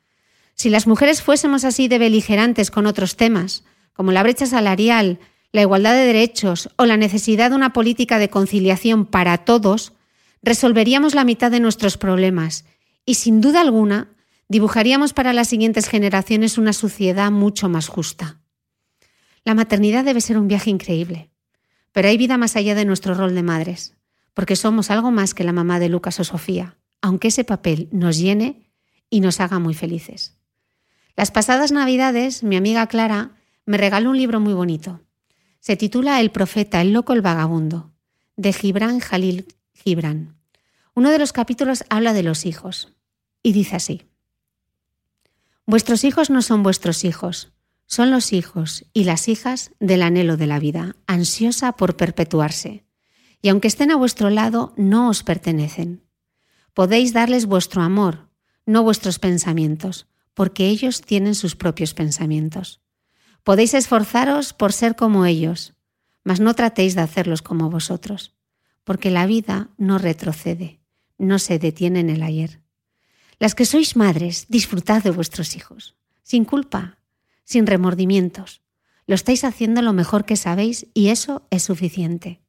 [0.55, 3.65] Si las mujeres fuésemos así de beligerantes con otros temas,
[3.97, 5.19] como la brecha salarial,
[5.53, 9.95] la igualdad de derechos o la necesidad de una política de conciliación para todos,
[10.43, 12.67] resolveríamos la mitad de nuestros problemas
[13.07, 14.11] y sin duda alguna
[14.49, 18.39] dibujaríamos para las siguientes generaciones una sociedad mucho más justa.
[19.45, 21.31] La maternidad debe ser un viaje increíble,
[21.93, 23.97] pero hay vida más allá de nuestro rol de madres,
[24.35, 28.19] porque somos algo más que la mamá de Lucas o Sofía, aunque ese papel nos
[28.19, 28.71] llene
[29.09, 30.37] y nos haga muy felices.
[31.17, 33.37] Las pasadas Navidades, mi amiga Clara
[33.67, 35.01] me regaló un libro muy bonito.
[35.61, 37.93] Se titula El profeta, el loco, el vagabundo,
[38.37, 40.39] de Gibran Jalil Gibran.
[40.95, 42.95] Uno de los capítulos habla de los hijos
[43.43, 44.03] y dice así.
[45.67, 47.53] Vuestros hijos no son vuestros hijos,
[47.87, 52.85] son los hijos y las hijas del anhelo de la vida, ansiosa por perpetuarse.
[53.43, 56.05] Y aunque estén a vuestro lado, no os pertenecen.
[56.73, 58.29] Podéis darles vuestro amor,
[58.65, 62.81] no vuestros pensamientos, porque ellos tienen sus propios pensamientos.
[63.47, 65.75] Podéis esforzaros por ser como ellos,
[66.25, 68.35] mas no tratéis de hacerlos como vosotros,
[68.83, 70.81] porque la vida no retrocede,
[71.17, 72.61] no se detiene en el ayer.
[73.39, 75.95] Las que sois madres, disfrutad de vuestros hijos,
[76.25, 76.99] sin culpa,
[77.45, 78.63] sin remordimientos.
[79.07, 82.41] Lo estáis haciendo lo mejor que sabéis y eso es suficiente.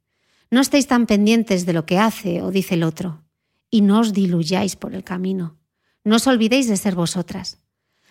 [0.50, 3.24] No estéis tan pendientes de lo que hace o dice el otro
[3.70, 5.60] y no os diluyáis por el camino.
[6.04, 7.60] No os olvidéis de ser vosotras.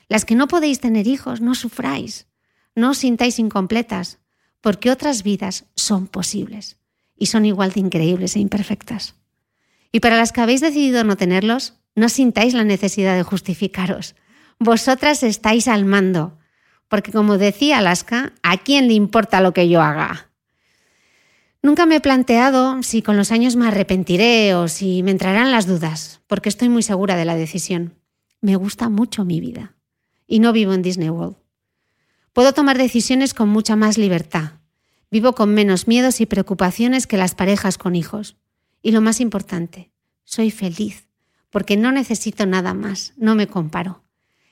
[0.08, 2.28] Las que no podéis tener hijos, no sufráis,
[2.76, 4.20] no os sintáis incompletas,
[4.60, 6.78] porque otras vidas son posibles
[7.16, 9.16] y son igual de increíbles e imperfectas.
[9.90, 14.14] Y para las que habéis decidido no tenerlos, no sintáis la necesidad de justificaros.
[14.58, 16.38] Vosotras estáis al mando.
[16.88, 20.30] Porque como decía Alaska, ¿a quién le importa lo que yo haga?
[21.62, 25.66] Nunca me he planteado si con los años me arrepentiré o si me entrarán las
[25.66, 27.94] dudas, porque estoy muy segura de la decisión.
[28.40, 29.74] Me gusta mucho mi vida
[30.28, 31.36] y no vivo en Disney World.
[32.36, 34.60] Puedo tomar decisiones con mucha más libertad.
[35.10, 38.36] Vivo con menos miedos y preocupaciones que las parejas con hijos.
[38.82, 39.90] Y lo más importante,
[40.24, 41.08] soy feliz
[41.48, 44.02] porque no necesito nada más, no me comparo.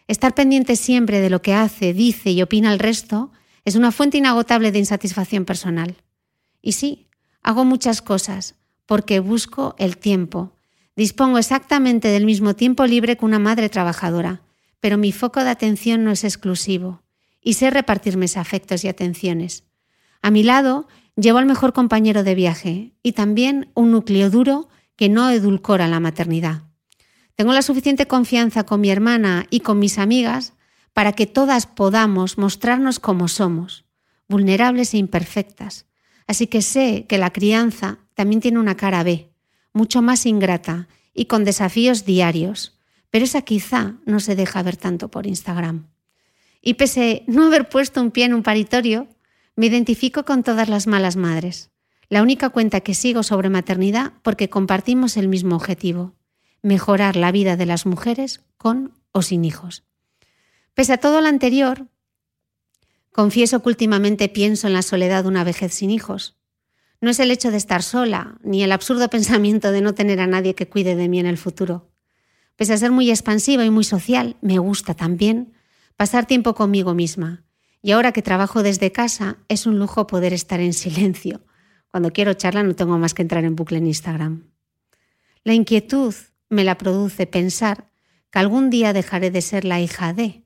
[0.09, 3.33] Estar pendiente siempre de lo que hace, dice y opina el resto
[3.67, 5.95] es una fuente inagotable de insatisfacción personal.
[6.63, 7.09] Y sí,
[7.43, 8.55] hago muchas cosas
[8.87, 10.55] porque busco el tiempo.
[10.97, 14.41] Dispongo exactamente del mismo tiempo libre que una madre trabajadora,
[14.81, 17.04] pero mi foco de atención no es exclusivo
[17.45, 19.63] y sé repartir mis afectos y atenciones.
[20.23, 25.09] A mi lado llevo al mejor compañero de viaje y también un núcleo duro que
[25.09, 26.63] no edulcora la maternidad.
[27.37, 30.55] Tengo la suficiente confianza con mi hermana y con mis amigas
[30.93, 33.85] para que todas podamos mostrarnos como somos,
[34.29, 35.87] vulnerables e imperfectas.
[36.27, 39.29] Así que sé que la crianza también tiene una cara B,
[39.73, 42.79] mucho más ingrata y con desafíos diarios,
[43.11, 45.89] pero esa quizá no se deja ver tanto por Instagram.
[46.67, 49.07] Y pese no haber puesto un pie en un paritorio,
[49.55, 51.71] me identifico con todas las malas madres.
[52.09, 56.15] La única cuenta que sigo sobre maternidad porque compartimos el mismo objetivo,
[56.63, 59.85] mejorar la vida de las mujeres con o sin hijos.
[60.73, 61.87] Pese a todo lo anterior,
[63.13, 66.39] confieso que últimamente pienso en la soledad de una vejez sin hijos.
[67.03, 70.27] No es el hecho de estar sola, ni el absurdo pensamiento de no tener a
[70.27, 71.91] nadie que cuide de mí en el futuro.
[72.57, 75.54] Pese a ser muy expansiva y muy social, me gusta también
[75.97, 77.45] pasar tiempo conmigo misma.
[77.83, 81.43] Y ahora que trabajo desde casa, es un lujo poder estar en silencio.
[81.91, 84.51] Cuando quiero charla no tengo más que entrar en bucle en Instagram.
[85.45, 86.15] La inquietud
[86.49, 87.91] me la produce pensar
[88.31, 90.45] que algún día dejaré de ser la hija de.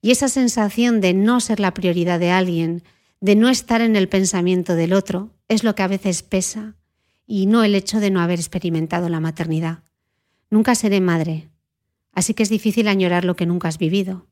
[0.00, 2.82] Y esa sensación de no ser la prioridad de alguien,
[3.20, 6.76] de no estar en el pensamiento del otro, es lo que a veces pesa,
[7.24, 9.84] y no el hecho de no haber experimentado la maternidad.
[10.50, 11.48] Nunca seré madre,
[12.12, 14.26] así que es difícil añorar lo que nunca has vivido.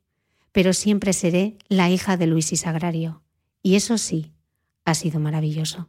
[0.53, 3.23] Pero siempre seré la hija de Luis y Sagrario.
[3.63, 4.33] Y eso sí,
[4.85, 5.89] ha sido maravilloso.